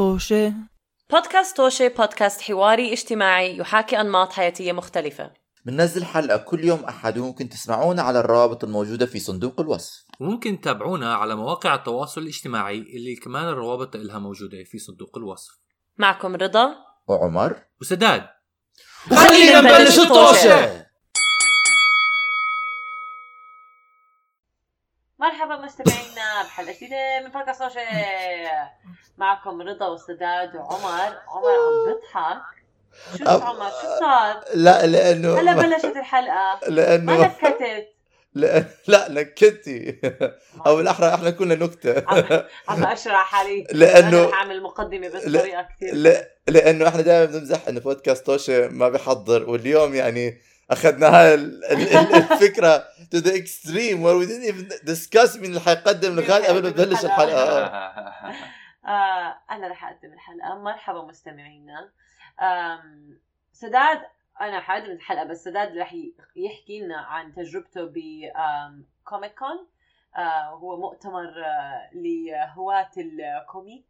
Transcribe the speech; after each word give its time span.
طوشة. 0.00 0.54
بودكاست 1.10 1.56
توشي 1.56 1.88
بودكاست 1.88 2.40
حواري 2.40 2.92
اجتماعي 2.92 3.56
يحاكي 3.56 4.00
أنماط 4.00 4.32
حياتية 4.32 4.72
مختلفة. 4.72 5.32
بننزل 5.64 6.04
حلقة 6.04 6.36
كل 6.36 6.64
يوم 6.64 6.84
أحد 6.84 7.18
وممكن 7.18 7.48
تسمعونا 7.48 8.02
على 8.02 8.20
الروابط 8.20 8.64
الموجودة 8.64 9.06
في 9.06 9.18
صندوق 9.18 9.60
الوصف. 9.60 10.04
وممكن 10.20 10.60
تتابعونا 10.60 11.14
على 11.14 11.36
مواقع 11.36 11.74
التواصل 11.74 12.20
الاجتماعي 12.20 12.78
اللي 12.78 13.16
كمان 13.16 13.48
الروابط 13.48 13.96
لها 13.96 14.18
موجودة 14.18 14.64
في 14.64 14.78
صندوق 14.78 15.18
الوصف. 15.18 15.52
معكم 15.98 16.36
رضا 16.36 16.74
وعمر. 17.08 17.56
وسداد. 17.80 18.26
خلينا 19.10 19.60
نبلش 19.60 19.98
الطوشة. 19.98 20.86
مرحبا 25.20 25.56
مستمعينا 25.56 26.42
بحلقة 26.44 26.72
جديدة 26.76 27.20
من 27.24 27.30
بودكاست 27.30 27.58
توشي 27.58 27.80
معكم 29.18 29.62
رضا 29.62 29.88
وسداد 29.88 30.56
وعمر. 30.56 31.16
عمر 31.28 31.50
عم 31.50 31.94
بضحك 31.94 32.42
شو 33.18 33.24
أب- 33.24 33.42
عمر؟ 33.42 33.70
شو 33.70 33.98
صار؟ 34.00 34.44
لا 34.54 34.86
لأنه 34.86 35.38
هلا 35.40 35.52
بلشت 35.52 35.84
الحلقة. 35.96 36.60
ما 36.68 36.74
لأنه 36.74 37.22
نكتت. 37.26 37.88
لا, 38.34 38.64
لا 38.88 39.08
نكتي. 39.10 40.00
أو 40.66 40.76
بالأحرى 40.76 41.14
إحنا 41.14 41.30
كنا 41.30 41.54
نكتة. 41.54 42.04
عم 42.68 42.84
أشرح 42.84 43.24
حالي 43.24 43.66
أنا 43.72 44.24
رح 44.28 44.34
أعمل 44.34 44.62
مقدمة 44.62 45.08
بس 45.08 45.28
بطريقة 45.28 45.62
كثير. 45.76 45.94
لا 45.94 46.28
لأنه 46.48 46.88
إحنا 46.88 47.00
دائما 47.02 47.24
بنمزح 47.32 47.68
إنه 47.68 47.80
بودكاست 47.80 48.26
توشة 48.26 48.68
ما 48.68 48.88
بيحضر. 48.88 49.50
واليوم 49.50 49.94
يعني 49.94 50.40
أخذنا 50.70 51.06
هاي 51.08 51.34
ال- 51.34 51.64
ال- 51.64 51.88
ال- 51.88 52.14
الفكرة 52.14 52.78
to 53.14 53.18
the 53.20 53.30
extreme 53.30 53.98
where 54.04 54.16
we 54.20 54.26
didn't 54.26 54.48
even 54.54 54.86
discuss 54.90 55.36
مين 55.36 55.44
اللي 55.50 55.60
حيقدم 55.60 56.18
الغاد 56.18 56.42
قبل 56.42 56.62
ما 56.62 56.70
تبلش 56.70 57.04
الحلقة. 57.04 57.64
آه. 58.86 59.38
أنا 59.50 59.68
رح 59.68 59.84
أقدم 59.84 60.12
الحلقة. 60.12 60.58
مرحبا 60.62 61.04
مستمعينا. 61.04 61.90
سداد 63.52 64.00
أنا 64.40 64.60
حقدم 64.60 64.90
الحلقة 64.90 65.24
بس 65.24 65.44
سداد 65.44 65.78
رح 65.78 65.92
ي- 65.94 66.14
يحكي 66.36 66.80
لنا 66.80 66.96
عن 66.96 67.34
تجربته 67.34 67.84
ب 67.84 67.94
Comic 69.04 69.34
Con 69.38 69.66
آه 70.16 70.48
هو 70.48 70.80
مؤتمر 70.80 71.28
آه 71.44 71.90
لهواة 71.94 72.90
ال 72.98 73.11
comic. 73.11 73.86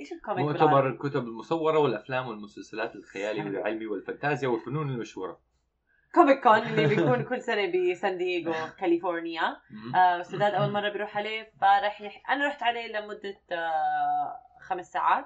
إيش 0.00 0.12
ال 0.12 0.17
comic 0.17 0.44
مؤتمر 0.46 0.66
بالعربي؟ 0.66 0.88
الكتب 0.88 1.24
المصورة 1.24 1.78
والأفلام 1.78 2.26
والمسلسلات 2.28 2.94
الخيالي 2.96 3.42
والعلمي 3.44 3.86
والفانتازيا 3.86 4.48
والفنون 4.48 4.88
المشهورة. 4.90 5.45
Comic 6.16 6.42
Con 6.42 6.58
اللي 6.58 6.86
بيكون 6.94 7.24
كل 7.24 7.42
سنة 7.42 7.72
بسان 7.92 8.18
دييغو 8.18 8.54
كاليفورنيا 8.78 9.56
آه 9.96 10.22
سداد 10.22 10.54
أول 10.54 10.70
مرة 10.72 10.88
بيروح 10.88 11.16
عليه 11.16 11.52
فرح 11.60 12.00
يح... 12.00 12.30
أنا 12.30 12.46
رحت 12.46 12.62
عليه 12.62 12.86
لمدة 12.86 13.40
آه 13.52 14.40
خمس 14.60 14.92
ساعات. 14.92 15.24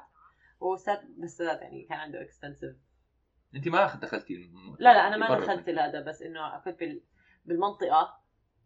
وسد 0.60 1.00
بس 1.18 1.30
سداد 1.30 1.62
يعني 1.62 1.86
كان 1.88 1.98
عنده 1.98 2.22
extensive 2.22 2.76
أنت 3.54 3.68
ما 3.68 3.94
دخلتي 3.94 4.34
المؤتمر. 4.34 4.76
لا 4.78 4.94
لا 4.94 5.08
أنا 5.08 5.16
ما. 5.16 5.40
دخلت 5.40 5.68
لهذا 5.68 6.00
بس 6.00 6.22
إنه 6.22 6.58
كنت 6.58 6.80
بال... 6.80 7.00
بالمنطقة 7.44 8.20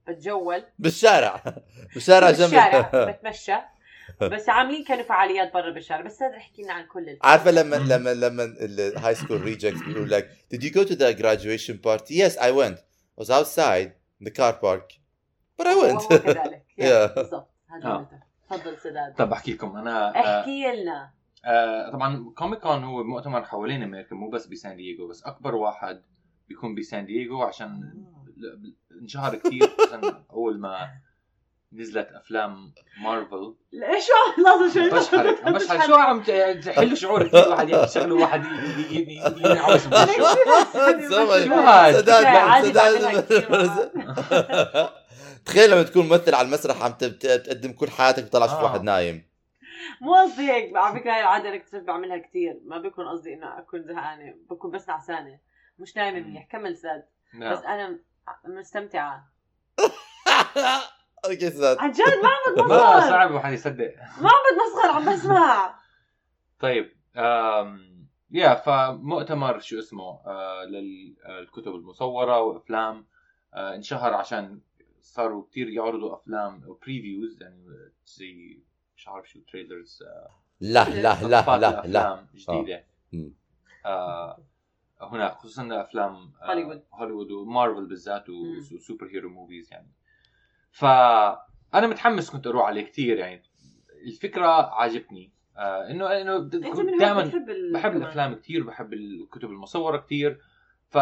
بتجول. 0.09 0.65
بالشارع. 0.79 1.41
بالشارع 1.95 2.31
بالشارع 2.31 2.91
جنب 2.93 3.09
بتمشى. 3.09 3.55
بس 4.33 4.49
عاملين 4.49 4.85
كانوا 4.85 5.05
فعاليات 5.05 5.53
برا 5.55 5.71
بالشارع 5.71 6.01
بس 6.01 6.23
رح 6.23 6.37
يحكي 6.37 6.63
لنا 6.63 6.73
عن 6.73 6.87
كل 6.87 7.09
ال... 7.09 7.19
عارفة 7.23 7.51
لما 7.51 7.77
لما 7.77 8.15
لما 8.15 8.45
ال 8.45 9.15
high 9.15 9.25
school 9.25 9.41
rejects 9.41 9.83
بيقول 9.83 10.11
لك 10.11 10.31
did 10.55 10.59
you 10.59 10.71
go 10.71 10.85
to 10.89 10.95
the 10.95 11.21
graduation 11.23 11.79
party? 11.87 12.15
Yes 12.15 12.37
I 12.39 12.51
went. 12.51 12.79
I 12.79 13.21
was 13.23 13.31
outside 13.31 13.91
in 14.21 14.25
the 14.27 14.31
car 14.41 14.53
park. 14.53 14.87
But 15.59 15.67
I 15.67 15.75
went. 15.83 16.09
كذلك. 16.09 16.65
Yeah. 16.79 16.85
yeah. 16.85 17.15
بالضبط. 17.17 17.51
هذا 17.71 17.89
آه. 17.89 18.09
تفضل 18.51 18.77
سداد. 18.79 19.15
طب 19.15 19.33
أحكي 19.33 19.53
لكم. 19.53 19.77
أنا 19.77 20.09
آه، 20.17 20.41
احكي 20.41 20.73
لنا. 20.83 21.11
آه 21.45 21.91
طبعا 21.91 22.33
كوميك 22.37 22.59
كون 22.61 22.85
هو 22.85 23.05
مؤتمر 23.05 23.45
حوالين 23.45 23.83
أمريكا 23.83 24.15
مو 24.17 24.31
بس 24.31 24.47
بسان 24.47 24.77
دييغو 24.77 25.09
بس 25.09 25.23
أكبر 25.23 25.55
واحد 25.55 26.03
بيكون 26.49 26.75
بسان 26.75 27.07
دييغو 27.07 27.43
عشان 27.43 27.81
ل- 28.37 28.75
انشهر 29.03 29.35
كثير 29.37 29.69
أول 30.31 30.61
ما 30.61 30.91
نزلت 31.75 32.09
أفلام 32.13 32.73
مارفل. 33.03 33.55
ليش 33.73 34.05
لحظه 34.45 34.73
شوي 34.75 34.91
بشحرك 34.91 35.45
عم 35.47 35.53
بشحرك. 35.53 35.87
شو 35.87 35.95
عم 35.95 36.23
تحل 36.61 36.97
شعور 36.97 37.29
كثير 37.29 37.49
واحد 37.49 37.69
يعمل 37.69 37.89
شغله 37.89 38.15
واحد 38.15 38.45
ي- 38.45 38.49
ي- 38.49 38.97
ي- 38.97 38.99
ي- 38.99 39.51
ينعوش. 39.51 39.87
بوشه 39.91 41.09
سمع. 41.09 41.45
شو 41.45 41.55
هاد؟ 41.55 42.09
تخيل 45.47 45.71
لما 45.71 45.83
تكون 45.83 46.07
ممثل 46.09 46.35
على 46.35 46.47
المسرح 46.47 46.83
عم 46.83 46.93
تب- 46.93 47.19
تقدم 47.19 47.73
كل 47.73 47.91
حياتك 47.91 48.25
بتطلع 48.25 48.47
تشوف 48.47 48.59
آه. 48.59 48.65
واحد 48.65 48.83
نايم. 48.83 49.29
مو 50.01 50.15
قصدي 50.15 50.53
هيك 50.53 50.77
على 50.77 51.01
فكرة 51.01 51.13
هاي 51.13 51.21
العادة 51.21 51.49
أنا 51.49 51.57
اكتشفت 51.57 51.83
بعملها 51.83 52.19
كثير 52.19 52.61
ما 52.65 52.79
بيكون 52.79 53.09
قصدي 53.09 53.35
إنه 53.35 53.59
أكون 53.59 53.83
زهقانة 53.83 54.35
بكون 54.51 54.71
بس 54.71 54.89
نعسانة. 54.89 55.39
مش 55.79 55.97
نايمة. 55.97 56.21
منيح 56.21 56.49
كمل 56.53 56.77
سداد 56.77 57.05
بس 57.35 57.41
نعم. 57.41 57.57
أنا 57.67 57.89
م- 57.89 58.01
مستمتعة. 58.59 59.25
عن 61.29 61.93
جد 61.93 62.03
ما 62.23 62.29
عم 62.29 62.55
ما 62.57 62.63
بتمسخر 62.65 63.01
صعب 63.11 63.31
الواحد 63.31 63.53
يصدق. 63.53 63.95
ما 64.21 64.29
عم 64.31 64.43
بتمسخر 64.51 64.91
عم 64.91 65.13
بسمع. 65.15 65.75
طيب 66.61 66.93
آم 67.17 67.95
يا 68.31 68.55
فمؤتمر 68.55 69.59
شو 69.61 69.79
اسمه 69.79 70.21
آه 70.27 70.65
للكتب 70.65 71.75
المصورة 71.75 72.41
وأفلام 72.41 73.07
آه 73.55 73.75
انشهر 73.75 74.15
عشان 74.15 74.61
صاروا 75.01 75.45
كتير 75.51 75.69
يعرضوا 75.69 76.15
أفلام 76.15 76.77
previews 76.87 77.43
يعني 77.43 77.65
زي 78.07 78.63
مش 78.97 79.09
عارف 79.09 79.31
شو 79.31 79.41
trailers 79.41 80.03
لا 80.61 80.85
لا 80.89 81.23
لا 81.23 81.57
لا 81.59 81.83
لا 81.87 82.27
جديدة. 82.35 82.85
مم. 83.13 83.33
آه 83.87 84.43
هناك 85.01 85.33
خصوصا 85.33 85.69
أفلام 85.81 86.33
آه 86.43 86.47
هوليوود. 86.51 86.83
هوليوود 86.95 87.31
ومارفل 87.31 87.87
بالذات. 87.87 88.25
و 88.75 89.07
superhero 89.07 89.29
movies 89.31 89.73
يعني. 89.73 89.89
فأنا 90.75 91.87
متحمس 91.87 92.31
كنت 92.31 92.47
أروح 92.47 92.67
عليه 92.67 92.83
كتير 92.83 93.19
يعني. 93.19 93.43
الفكرة 94.07 94.47
عجبتني 94.75 95.33
آه 95.57 95.91
انه 95.91 96.21
إنه 96.21 96.39
دائما 96.39 97.23
بحب. 97.73 97.97
الأفلام 97.97 98.35
كثير 98.35 98.63
بحب 98.67 98.93
الكتب 98.93 99.51
المصورة 99.51 99.97
كثير 99.97 100.41
ف 100.89 100.95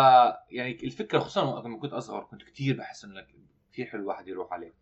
يعني 0.50 0.78
الفكرة 0.84 1.18
خصوصا 1.18 1.42
وقت 1.42 1.64
لما 1.64 1.78
كنت 1.78 1.92
أصغر 1.92 2.24
كنت 2.24 2.42
كثير 2.42 2.76
بحس 2.76 3.04
إنه 3.04 3.26
كثير 3.72 3.86
حلو 3.86 4.00
الواحد 4.02 4.28
يروح 4.28 4.52
عليه. 4.52 4.74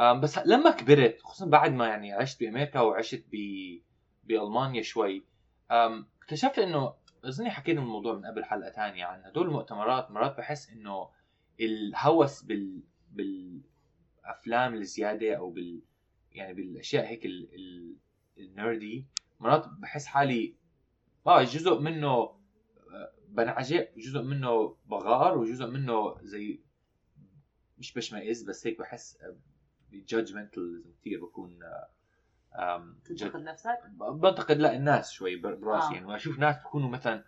أم، 0.00 0.20
بس 0.20 0.38
لما 0.38 0.70
كبرت 0.70 1.20
خصوصا 1.22 1.46
بعد 1.46 1.72
ما 1.72 1.86
يعني 1.86 2.12
عشت 2.12 2.40
بأمريكا 2.40 2.80
وعشت 2.80 3.24
ب 3.32 3.36
بألمانيا 4.24 4.82
شوي 4.82 5.24
اكتشفت 5.70 6.58
إنه 6.58 6.94
اظني 7.24 7.50
حكينا 7.50 7.80
الموضوع 7.80 8.14
من 8.14 8.26
قبل 8.26 8.44
حلقة 8.44 8.70
ثانية 8.70 9.04
عن 9.04 9.24
هدول 9.24 9.46
المؤتمرات. 9.46 10.10
مرات 10.10 10.36
بحس 10.38 10.70
إنه 10.70 11.10
الهوس 11.60 12.42
بال 12.42 12.82
بالأفلام 14.24 14.74
الزيادة 14.74 15.34
أو 15.36 15.50
بال 15.50 15.80
يعني 16.32 16.54
بالأشياء 16.54 17.06
هيك 17.06 17.26
ال... 17.26 17.48
ال... 17.54 17.96
النردي 18.38 19.06
مرات 19.40 19.68
بحس 19.68 20.06
حالي 20.06 20.54
آه 21.26 21.42
جزء 21.42 21.78
منه 21.80 22.08
آه، 22.08 22.38
بنعجب 23.28 23.86
جزء 23.96 24.22
منه 24.22 24.76
بغار 24.86 25.38
وجزء 25.38 25.66
منه 25.66 26.16
زي 26.22 26.60
مش 27.78 27.92
بشمئز 27.94 28.42
بس 28.42 28.66
هيك 28.66 28.78
بحس 28.78 29.18
judgmental 29.92 30.84
كثير 31.00 31.24
بكون 31.24 31.58
آه، 32.54 32.94
تنتقد 33.04 33.40
نفسك 33.42 33.78
بنتقد 34.12 34.56
لا 34.56 34.76
الناس 34.76 35.10
شوي 35.12 35.36
بر- 35.36 35.54
براسي 35.54 35.88
آه. 35.88 35.92
يعني 35.94 36.06
واشوف 36.06 36.38
ناس 36.38 36.56
بكونوا 36.56 36.88
مثلا 36.88 37.24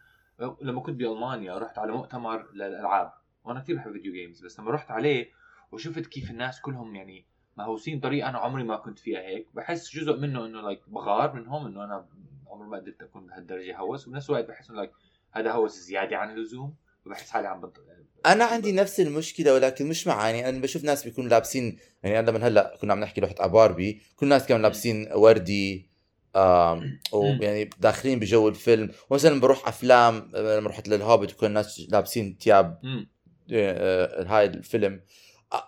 لما 0.62 0.80
كنت 0.80 0.96
بألمانيا 0.96 1.58
رحت 1.58 1.78
على 1.78 1.92
مؤتمر 1.92 2.52
للألعاب 2.52 3.12
وأنا 3.44 3.60
كثير 3.60 3.76
بحب 3.76 3.92
video 3.92 4.12
games 4.12 4.44
بس 4.44 4.60
لما 4.60 4.70
رحت 4.70 4.90
عليه 4.90 5.30
وشفت 5.72 6.06
كيف 6.06 6.30
الناس 6.30 6.60
كلهم 6.60 6.94
يعني 6.94 7.26
مهووسين 7.56 8.00
طريقة 8.00 8.28
أنا 8.28 8.38
عمري 8.38 8.64
ما 8.64 8.76
كنت 8.76 8.98
فيها 8.98 9.20
هيك. 9.20 9.46
بحس 9.54 9.96
جزء 9.96 10.16
منه 10.16 10.46
إنه 10.46 10.60
like 10.60 10.80
بغار 10.88 11.32
منهم 11.32 11.66
إنه 11.66 11.84
أنا 11.84 12.06
عمري 12.46 12.68
ما 12.68 12.76
قدرت 12.76 13.02
أكون 13.02 13.26
بهالدرجة 13.26 13.78
هوس. 13.78 14.08
وبنفس 14.08 14.30
الوقت 14.30 14.48
بحس 14.48 14.70
إنه 14.70 14.78
like 14.78 14.90
هذا 15.32 15.52
هوس 15.52 15.72
زيادة 15.72 16.16
عن 16.16 16.30
اللزوم 16.30 16.74
وبحس 17.06 17.30
حالي 17.30 17.48
عم 17.48 17.60
بنط... 17.60 17.80
أنا 18.26 18.44
عندي 18.44 18.72
نفس 18.72 19.00
المشكلة 19.00 19.54
ولكن 19.54 19.88
مش 19.88 20.06
معاني 20.06 20.48
أنا 20.48 20.60
بشوف 20.60 20.84
ناس 20.84 21.04
بيكونوا 21.04 21.30
لابسين 21.30 21.78
يعني 22.02 22.18
أنا 22.18 22.30
لما 22.30 22.48
هلأ 22.48 22.76
كنا 22.80 22.92
عم 22.92 23.00
نحكي 23.00 23.20
نروح 23.20 23.34
على 23.40 23.52
باربي 23.52 24.02
كل 24.16 24.26
الناس 24.26 24.46
كانوا 24.46 24.62
لابسين 24.62 25.08
وردي 25.12 25.90
آم 26.36 27.00
ويعني 27.12 27.70
داخلين 27.80 28.18
بجو 28.18 28.48
الفيلم. 28.48 28.90
ومثلا 29.10 29.40
بروح 29.40 29.68
أفلام 29.68 30.30
آه، 30.34 30.58
لما 30.58 30.68
رحت 30.68 30.88
للهوبت 30.88 31.32
وكل 31.32 31.46
الناس 31.46 31.86
لابسين 31.90 32.38
ثياب 32.40 32.78
مم. 32.82 33.08
آه، 33.52 34.24
هاي 34.24 34.44
الفيلم. 34.44 34.92
آه، 34.92 35.00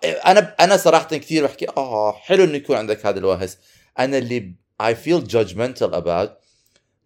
أنا 0.05 0.55
أنا 0.61 0.77
صراحة 0.77 1.05
كثير 1.09 1.45
بحكي 1.47 1.67
آه 1.77 2.13
حلو 2.13 2.45
إنه 2.45 2.57
يكون 2.57 2.77
عندك 2.77 3.07
هذا 3.07 3.19
الهوس. 3.19 3.59
أنا 3.99 4.19
اللي 4.19 4.53
I 4.83 4.87
feel 5.07 5.31
judgmental 5.31 5.93
about 5.95 6.29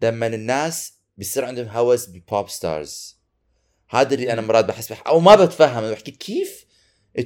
لما 0.01 0.27
الناس 0.27 0.93
بيصير 1.17 1.45
عندهم 1.45 1.67
هوس 1.67 2.05
ب 2.05 2.16
pop 2.16 2.49
stars 2.49 3.17
هذا 3.89 4.13
اللي 4.13 4.33
أنا 4.33 4.41
مرات 4.41 4.65
بحس 4.65 4.91
بح... 4.91 5.07
أو 5.07 5.19
ما 5.19 5.35
بتفهم 5.35 5.91
بحكي 5.91 6.11
كيف 6.11 6.65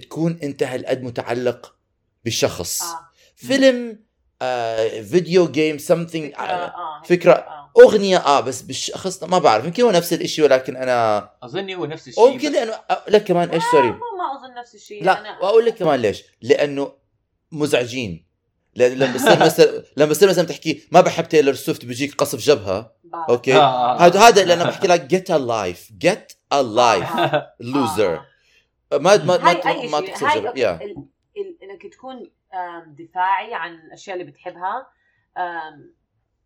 تكون 0.01 0.39
أنت 0.43 0.63
هالقد 0.63 1.03
متعلق 1.03 1.75
بشخص. 2.25 2.81
آه. 2.81 2.99
فيلم 3.35 3.99
آه، 4.41 5.01
video 5.01 5.51
game 5.51 5.77
something 5.77 5.83
فكرة 6.11 6.35
آه، 6.39 6.67
آه 6.67 7.01
فكرة 7.05 7.31
آه. 7.33 7.71
أغنية 7.79 8.17
آه 8.17 8.39
بس 8.39 8.61
بالشخص 8.61 9.23
ما 9.23 9.37
بعرف. 9.39 9.65
يمكن 9.65 9.83
هو 9.83 9.91
نفس 9.91 10.13
الشيء 10.13 10.45
ولكن 10.45 10.75
أنا 10.75 11.29
أظني 11.43 11.75
هو 11.75 11.85
نفس 11.85 12.07
الشيء 12.07 12.23
أو 12.23 12.27
يمكن 12.27 12.49
بس- 12.49 12.55
لأنه 12.55 12.71
آه، 12.73 13.03
لك 13.07 13.23
كمان 13.23 13.49
إيش 13.49 13.63
sorry 13.71 13.87
ما 13.89 13.99
أظن 14.37 14.53
نفس 14.53 14.75
الشيء 14.75 15.03
لا 15.03 15.19
أنا... 15.19 15.39
وأقول 15.39 15.65
لك 15.65 15.75
كمان 15.75 15.99
ليش 15.99 16.23
لأنه 16.41 16.91
مزعجين 17.51 18.27
لما 18.75 19.13
بصير 19.13 19.39
مثلا 19.45 19.83
لما 19.97 20.09
بصير 20.09 20.29
مثلا 20.29 20.45
تحكي 20.47 20.87
ما 20.91 21.01
بحب 21.01 21.27
Taylor 21.29 21.53
Swift 21.53 21.85
بيجيك 21.85 22.15
قصف 22.15 22.39
جبهة. 22.39 22.97
okay 23.29 23.55
آه، 23.55 23.59
آه. 23.95 23.97
هذا 24.05 24.19
هذا 24.19 24.41
اللي 24.41 24.53
أنا 24.53 24.63
بحكي 24.63 24.87
لك 24.87 25.01
get 25.01 25.31
a 25.31 25.37
life 25.37 25.91
get 25.97 26.33
a 26.53 26.61
life 26.61 27.15
آه. 27.17 27.53
loser 27.59 28.21
ما 28.91 28.97
ما 28.97 29.17
ما 29.17 29.37
ما, 29.37 29.51
هاي 29.65 30.41
جبهة. 30.41 30.79
إنك 31.63 31.93
تكون 31.93 32.31
دفاعي 32.87 33.53
عن 33.53 33.75
الأشياء 33.75 34.17
اللي 34.19 34.31
بتحبها 34.31 34.87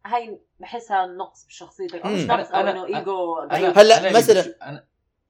هاي 0.05 0.39
بحسها 0.59 1.05
نقص 1.05 1.45
بشخصيتك 1.45 2.01
أو 2.01 2.09
مش. 2.09 2.21
نقص 2.23 2.51
أو 2.51 2.61
إنه 2.61 2.85
ايجو. 2.85 3.39
هلا 3.51 4.21
مثلاً- 4.21 4.47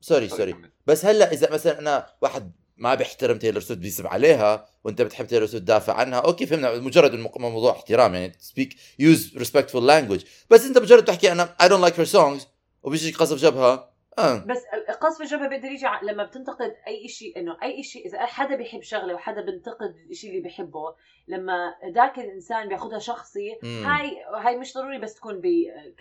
sorry 0.01 0.29
sorry. 0.29 0.53
كمل. 0.53 0.71
بس 0.87 1.05
هلأ 1.05 1.31
إذا 1.33 1.51
مثلا 1.51 1.79
أنا 1.79 2.05
واحد 2.21 2.51
ما 2.77 2.95
بيحترم 2.95 3.37
Taylor 3.37 3.61
Swift 3.61 3.81
بيسب 3.81 4.07
عليها 4.07 4.65
وأنت 4.83 5.01
بتحب 5.01 5.27
Taylor 5.27 5.47
Swift 5.47 5.63
تدافع 5.63 5.93
عنها 5.93 6.19
okay 6.19 6.45
فهمنا. 6.45 6.79
مجرد 6.79 7.15
موضوع 7.35 7.71
احترام 7.71 8.13
يعني 8.15 8.35
speak 8.39 8.75
use 8.99 9.37
respectful 9.37 9.87
language 9.87 10.21
بس 10.49 10.65
أنت 10.65 10.77
مجرد 10.77 11.05
تحكي 11.05 11.31
أنا 11.31 11.55
I 11.61 11.69
don't 11.69 11.81
like 11.81 11.99
her 11.99 12.05
songs 12.05 12.47
وبيجيك 12.83 13.17
قصف 13.17 13.37
جبهة 13.37 13.90
آه 14.19 14.43
بس 14.45 14.63
القصف 14.89 15.21
الجبهه 15.21 15.47
بيقدر 15.47 15.67
يجي 15.71 15.85
لما 16.03 16.23
بتنتقد 16.23 16.75
أي 16.87 17.07
شيء 17.07 17.39
إنه 17.39 17.57
أي 17.63 17.83
شيء 17.83 18.05
إذا 18.07 18.25
حدا 18.25 18.55
بيحب 18.55 18.81
شغلة 18.81 19.13
وحدا 19.13 19.41
بينتقد 19.41 19.95
الشيء 20.09 20.29
اللي 20.29 20.41
بيحبه 20.41 20.95
لما 21.27 21.73
ذاك 21.95 22.19
الإنسان 22.19 22.67
بياخذها 22.67 22.99
شخصي 22.99 23.57
مم. 23.63 23.83
هاي 23.85 24.17
هاي 24.45 24.57
مش 24.57 24.73
ضروري 24.73 24.99
بس 24.99 25.15
تكون 25.15 25.41
ب 25.41 25.42
pop 25.42 25.45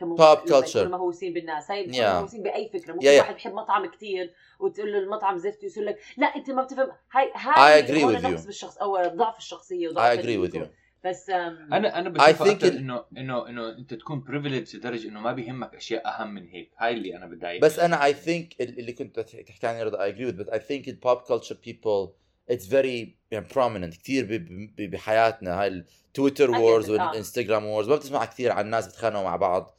culture. 0.01 0.77
يكونوا 0.77 0.89
مهووسين 0.89 1.33
بالناس 1.33 1.71
هاي 1.71 1.93
Yeah. 1.93 1.99
مهووسين 2.01 2.43
بأي 2.43 2.69
فكرة 2.69 2.93
ممكن 2.93 3.07
Yeah, 3.07 3.11
yeah. 3.11 3.19
واحد 3.19 3.35
بيحب 3.35 3.55
مطعم 3.55 3.87
كتير 3.87 4.35
وتقول 4.61 4.93
له 4.93 4.99
المطعم 4.99 5.37
زفت 5.39 5.62
يقول 5.77 5.87
لك 5.87 5.99
لا 6.17 6.27
أنت 6.37 6.51
ما 6.51 6.62
بتفهم 6.62 6.89
هاي 7.12 7.33
هاي 7.35 7.83
I 7.83 7.87
agree 7.87 8.05
with 8.19 8.25
you. 8.43 8.47
بالشخص 8.47 8.79
أو 8.79 9.07
ضعف 9.07 9.39
الشخصية 9.39 9.89
وضعف 9.89 10.19
I 10.19 10.23
agree 10.23 10.49
with 10.51 10.57
you 10.61 10.67
بس 11.05 11.31
أم... 11.31 11.73
أنا 11.73 11.99
أنا 11.99 12.08
بشوف 12.08 12.43
أكثر 12.43 12.69
إنه 12.69 13.05
إنه 13.17 13.49
إنه 13.49 13.69
أنت 13.69 13.94
تكون 13.94 14.20
privileged 14.21 14.77
لدرجة 14.76 15.08
إنه 15.08 15.20
ما 15.20 15.32
بيهمك 15.32 15.75
أشياء 15.75 16.08
أهم 16.08 16.35
من 16.35 16.49
هيك. 16.49 16.70
هاي 16.79 16.93
اللي 16.93 17.17
أنا 17.17 17.26
بتضايق 17.26 17.62
بس 17.62 17.79
أنا 17.79 18.05
I 18.05 18.15
think 18.15 18.61
اللي 18.61 18.93
كنت 18.93 19.20
تحكي 19.20 19.67
عنه 19.67 19.82
رضا 19.82 20.02
I 20.03 20.09
agree 20.09 20.33
بس 20.32 20.49
I 20.49 20.61
think 20.61 20.89
ال 20.89 20.96
pop 20.96 21.17
culture 21.17 21.57
people 21.65 22.09
it's 22.51 22.69
very 22.69 23.17
prominent 23.35 23.97
كثير 24.02 24.47
بحياتنا. 24.79 25.62
هاي 25.62 25.69
ال 25.69 25.79
Twitter 25.79 26.51
wars. 26.51 26.91
وال 26.91 27.04
Instagram 27.04 27.65
wars 27.65 27.89
ما 27.88 27.97
بتسمع 27.97 28.25
كثير 28.25 28.52
عن 28.52 28.70
ناس 28.70 28.87
بيتخانقوا 28.87 29.25
مع 29.25 29.37
بعض. 29.37 29.79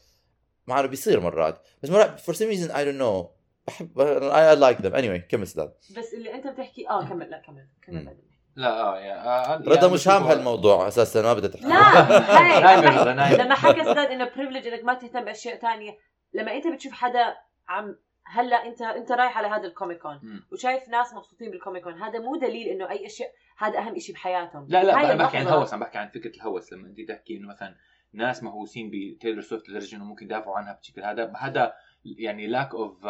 مع 0.68 0.80
إنه 0.80 0.88
بيصير 0.88 1.20
مرات. 1.20 1.68
بس 1.84 1.90
مرات 1.90 2.20
for 2.20 2.36
some 2.36 2.48
reason 2.48 2.72
I 2.72 2.86
don't 2.86 2.98
know 2.98 3.32
بحب 3.68 4.00
I 4.00 4.56
like 4.56 4.82
them 4.82 4.96
اني 4.96 5.20
كمل 5.20 5.48
سداد. 5.48 5.74
بس 5.98 6.14
اللي 6.14 6.34
أنت 6.34 6.48
بتحكي 6.48 6.90
آه 6.90 7.10
كمل. 7.10 7.30
لا 7.30 7.38
كمل. 7.38 7.68
كمل. 7.82 8.18
لا 8.56 8.82
آه 8.82 9.00
يا 9.00 9.54
آه، 9.54 9.58
رضا 9.58 9.76
يعني 9.76 9.94
مش 9.94 10.08
هام 10.08 10.24
هالموضوع 10.24 10.88
أساسا 10.88 11.22
ما 11.22 11.34
بدها 11.34 11.50
تحكي 11.50 11.68
لا 11.68 12.78
لما- 12.82 13.02
رضا، 13.02 13.14
نايمة. 13.14 13.44
لما 13.44 13.56
حكى 13.56 13.84
سداد 13.84 14.12
إنه 14.12 14.30
privileged 14.36 14.68
إنك 14.68 14.84
ما 14.84 14.94
تهتم 14.94 15.26
بأشياء 15.26 15.56
تانية 15.56 15.98
لما 16.34 16.56
أنت 16.56 16.68
بتشوف 16.68 16.94
حدا 16.94 17.36
عم 17.68 17.96
هلا 18.26 18.66
انت 18.66 18.82
أنت 18.82 19.12
رايح 19.12 19.38
على 19.38 19.48
هذا 19.48 19.68
ال 19.68 19.73
Comic 19.73 19.99
Con. 19.99 20.20
وشايف 20.52 20.90
ناس 20.90 21.14
مبسوطين 21.14 21.52
بال 21.52 21.60
Comic 21.60 21.81
Con 21.81 21.94
هذا 22.02 22.20
مو 22.20 22.36
دليل 22.36 22.68
إنه 22.68 22.90
أي 22.90 23.06
اشياء 23.06 23.30
هذا 23.58 23.80
أهم 23.80 24.00
شيء 24.00 24.16
بحياتهم. 24.16 24.66
لا 24.70 24.84
لا 24.84 24.94
أنا 24.94 25.24
بحكي 25.24 25.38
عن 25.38 25.48
الهوس 25.48 25.74
عم 25.74 25.80
بحكي 25.80 25.98
عن 25.98 26.10
فكرة 26.10 26.36
الهوس. 26.36 26.74
لما 26.74 26.88
أنت 26.88 26.98
تحكي 27.10 27.38
إنه 27.38 27.48
مثلا 27.48 27.76
ناس 28.14 28.44
مهووسين 28.44 28.92
بتايلور 28.94 29.42
سويفت 29.42 29.70
لدرجة 29.70 29.96
إنه 29.96 30.06
ممكن 30.06 30.26
يدافعوا 30.26 30.58
عنها 30.58 30.74
بشكل 30.82 31.02
هذا 31.04 31.34
هذا 31.38 31.74
يعني 32.06 32.48
lack 32.48 32.74
of 32.76 33.06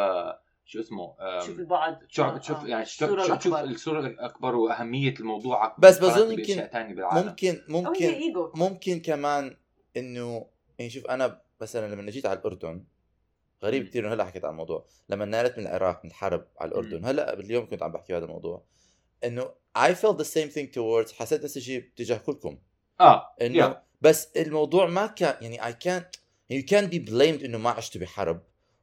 شو 0.72 0.80
اسمه 0.80 1.14
آم، 1.20 1.46
شوف 1.46 1.58
البعد 1.58 1.98
شوف 2.08 2.26
آه، 2.26 2.40
شوف 2.40 2.56
آه. 2.64 2.66
يعني 2.66 2.84
شوف 2.84 3.02
الصورة 3.10 3.22
شوف, 3.26 3.42
شوف 3.42 3.52
الأكبر. 3.52 3.70
الصورة 3.70 4.00
الأكبر 4.00 4.54
وأهمية 4.56 5.14
الموضوع 5.20 5.66
أكبر 5.66 5.88
بس 5.88 5.98
بظن 5.98 6.32
يمكن- 6.32 6.68
ممكن 7.12 7.62
ممكن 7.68 8.32
ممكن 8.54 9.00
كمان 9.00 9.56
انه 9.96 10.46
يعني 10.78 10.90
شوف 10.90 11.06
أنا 11.06 11.40
مثلا 11.60 11.94
لما 11.94 12.10
جيت 12.10 12.26
على 12.26 12.38
الأردن 12.38 12.84
غريب. 13.64 13.88
كثير 13.88 14.04
إنه 14.06 14.14
هلأ 14.14 14.24
حكيت 14.24 14.44
عن 14.44 14.50
الموضوع 14.50 14.86
لما 15.08 15.24
نالت 15.24 15.58
من 15.58 15.66
العراق 15.66 16.00
من 16.04 16.10
الحرب 16.10 16.46
على 16.60 16.68
الأردن. 16.68 17.04
هلأ 17.04 17.32
اليوم 17.40 17.66
كنت 17.68 17.82
عم 17.82 17.92
بحكي 17.92 18.16
هذا 18.16 18.24
الموضوع 18.24 18.64
إنه 19.24 19.50
I 19.78 19.90
felt 19.90 20.16
the 20.16 20.24
same 20.36 20.50
thing 20.54 20.66
towards 20.76 21.12
حسيت 21.12 21.44
نفس 21.44 21.56
الشيء 21.56 21.90
تجاه 21.96 22.16
كلكم 22.16 22.58
آه 23.00 23.34
إنه 23.42 23.72
Yeah. 23.72 23.76
بس 24.00 24.36
الموضوع 24.36 24.86
ما 24.86 25.06
كان 25.06 25.34
يعني 25.42 25.58
I 25.60 25.74
can't 25.76 26.18
you 26.52 26.62
can't 26.66 26.90
be 26.92 27.10
blamed 27.10 27.44
إنه 27.44 27.58
ما 27.58 27.70
عشتوا 27.70 28.00
بحرب 28.00 28.42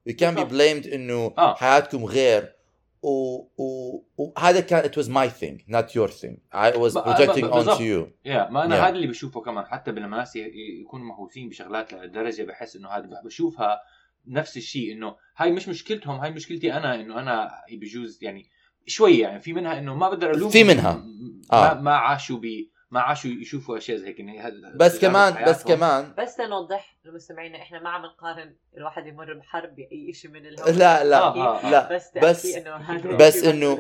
can't 0.09 0.13
be 0.37 0.41
بالضبط. 0.41 0.51
blamed 0.51 0.93
إنه 0.93 1.33
آه. 1.37 1.55
حياتكم 1.55 2.05
غير 2.05 2.55
و... 3.03 3.09
و... 3.57 4.03
وهذا 4.17 4.59
كان 4.59 4.83
it 4.91 4.93
was 4.95 5.07
my 5.07 5.29
thing 5.41 5.73
not 5.75 5.85
your 5.95 6.09
thing 6.11 6.35
I 6.53 6.71
was 6.77 6.93
projecting 6.93 7.45
ب- 7.45 7.51
بالضبط. 7.53 7.77
onto 7.77 7.81
you 7.81 8.07
يا 8.25 8.49
ما 8.49 8.65
أنا 8.65 8.75
Yeah. 8.75 8.83
هذا 8.83 8.95
اللي 8.95 9.07
بشوفه 9.07 9.41
كمان 9.41 9.65
حتى 9.65 9.91
لما 9.91 10.17
ناس 10.17 10.35
ي- 10.35 10.39
ي- 10.39 10.81
يكونوا 10.81 11.05
مهووسين 11.05 11.49
بشغلات 11.49 11.93
لدرجة 11.93 12.43
بحس 12.43 12.75
إنه 12.75 12.89
هذا 12.89 13.09
بشوفها 13.25 13.79
نفس 14.27 14.57
الشيء 14.57 14.91
إنه 14.93 15.15
هاي 15.37 15.51
مش 15.51 15.67
مشكلتهم 15.67 16.15
هاي 16.19 16.31
مشكلتي 16.31 16.73
أنا 16.73 16.95
إنه 16.95 17.19
أنا 17.19 17.49
بجوز 17.71 18.19
يعني 18.23 18.45
شوي 18.85 19.17
يعني 19.19 19.39
في 19.39 19.53
منها 19.53 19.79
إنه 19.79 19.95
ما 19.95 20.09
بقدر 20.09 20.31
ألوم 20.33 20.49
في 20.49 20.63
منها. 20.63 20.93
ما, 21.51 21.71
آه. 21.71 21.73
ما 21.81 21.91
عاشوا 21.95 22.37
ب 22.37 22.45
ما 22.91 22.99
عاشوا 22.99 23.31
يشوفوا 23.31 23.77
أشياء 23.77 23.97
زي 23.97 24.07
هيك 24.07 24.19
يعني 24.19 24.39
هذا- 24.39 24.73
بس 24.75 24.99
كمان 24.99 25.45
بس. 25.45 25.63
كمان 25.63 26.13
بس 26.17 26.39
لنوضح 26.39 26.97
لمستمعينا 27.05 27.57
إحنا 27.61 27.79
ما 27.79 27.89
عم 27.89 28.01
نقارن 28.05 28.55
الواحد 28.77 29.07
يمر 29.07 29.33
بحرب 29.33 29.75
بأي 29.75 30.13
شيء 30.13 30.31
من 30.31 30.45
الهوس 30.45 30.69
لا 30.69 31.03
لا 31.03 31.17
آه، 31.17 31.35
آه، 31.35 31.65
آه. 31.67 31.71
لا 31.71 31.95
بس 31.95 32.11
بس- 32.23 32.45
إنه 33.43 33.75
بس. 33.75 33.79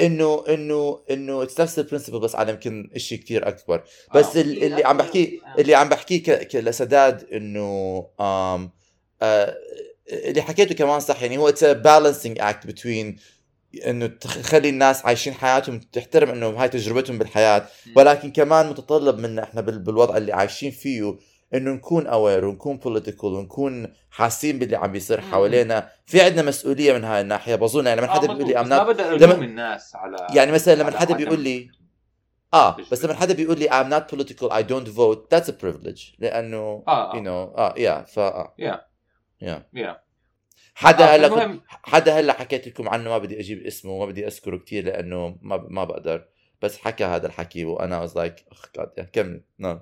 انه 0.00 0.44
انه 0.48 1.02
انه 1.10 1.42
it's 1.42 1.60
نفس 1.60 1.78
ال 1.78 1.82
principle 1.82 2.20
بس 2.20 2.34
على 2.34 2.50
يمكن 2.52 2.90
شيء 2.96 3.18
كثير 3.18 3.48
أكبر 3.48 3.82
بس 4.14 4.36
آه. 4.36 4.40
ال- 4.40 4.62
اللي 4.64 4.84
عم 4.84 4.96
بحكيه 4.96 5.40
آه. 5.46 5.60
اللي 5.60 5.74
عم 5.74 5.88
بحكيه 5.88 6.48
لسداد 6.60 7.24
إنه 7.32 8.06
آه 8.20 8.70
اللي 10.12 10.42
حكيته 10.42 10.74
كمان 10.74 11.00
صح 11.00 11.22
يعني 11.22 11.38
هو 11.38 11.48
it's 11.48 11.64
balancing 11.64 12.38
act 12.40 12.66
between 12.66 13.16
إنه 13.86 14.06
تخلي 14.06 14.68
الناس 14.68 15.06
عايشين 15.06 15.32
حياتهم 15.34 15.80
تحترم 15.80 16.28
انه 16.28 16.46
هاي 16.48 16.68
تجربتهم 16.68 17.18
بالحياة. 17.18 17.66
ولكن 17.96 18.30
كمان 18.32 18.66
متطلب 18.70 19.18
منا 19.18 19.42
إحنا 19.42 19.60
بال- 19.60 19.78
بالوضع 19.78 20.16
اللي 20.16 20.32
عايشين 20.32 20.70
فيه 20.70 21.16
إنه 21.54 21.70
نكون 21.70 22.06
aware 22.06 22.44
ونكون 22.44 22.76
political 22.78 23.32
ونكون 23.32 23.92
حاسين 24.10 24.58
باللي 24.58 24.76
عم 24.76 24.92
بيصير. 24.92 25.20
حوالينا. 25.20 25.88
في 26.06 26.20
عندنا 26.22 26.42
مسؤولية 26.42 26.92
من 26.92 27.04
هاي 27.04 27.20
الناحية 27.20 27.54
بظن 27.54 27.86
يعني 27.86 28.00
لما 28.00 28.08
آه، 28.10 28.14
حدا. 28.14 28.26
بيقول 28.26 28.48
لي 28.48 28.54
بقدر 28.54 29.16
لما- 29.16 29.34
الناس 29.44 29.96
على 29.96 30.16
يعني 30.34 30.52
مثلا 30.52 30.74
لما 30.74 30.98
حدا 30.98 31.14
بيقول 31.16 31.40
لي 31.40 31.70
آه. 32.54 32.76
بس 32.92 33.04
لما 33.04 33.14
حدا 33.14 33.34
بيقول 33.34 33.58
لي 33.58 33.68
I'm 33.68 33.92
not 33.92 34.14
political 34.16 34.48
I 34.50 34.62
don't 34.62 34.88
vote 34.96 35.34
that's 35.34 35.48
a 35.48 35.52
privilege. 35.64 36.14
لأنه 36.18 36.82
آه 36.88 37.12
you 37.12 37.16
آه 37.16 37.22
know 37.24 37.58
آه 37.58 37.74
يا 37.78 38.02
ف 38.02 38.18
آه 38.18 38.54
يا 38.58 38.80
يا 39.42 39.66
يا 39.74 40.00
حدا 40.74 41.04
آه، 41.04 41.16
هلا 41.16 41.28
كنت- 41.28 41.38
المهم. 41.42 41.60
حدا 41.70 42.20
هلا 42.20 42.32
حكيت 42.32 42.66
لكم 42.68 42.88
عنه 42.88 43.10
ما 43.10 43.18
بدي 43.18 43.40
أجيب 43.40 43.62
اسمه 43.66 43.92
وما 43.92 44.06
بدي 44.06 44.26
أذكره 44.26 44.56
كثير 44.56 44.84
لأنه 44.84 45.36
ما 45.42 45.66
ما 45.68 45.84
بقدر. 45.84 46.24
بس 46.62 46.78
حكى 46.78 47.04
هذا 47.04 47.26
الحكي 47.26 47.64
وأنا 47.64 48.06
was 48.06 48.10
like 48.10 48.42
أخ 48.52 48.66
كمل. 49.12 49.44
نعم. 49.58 49.80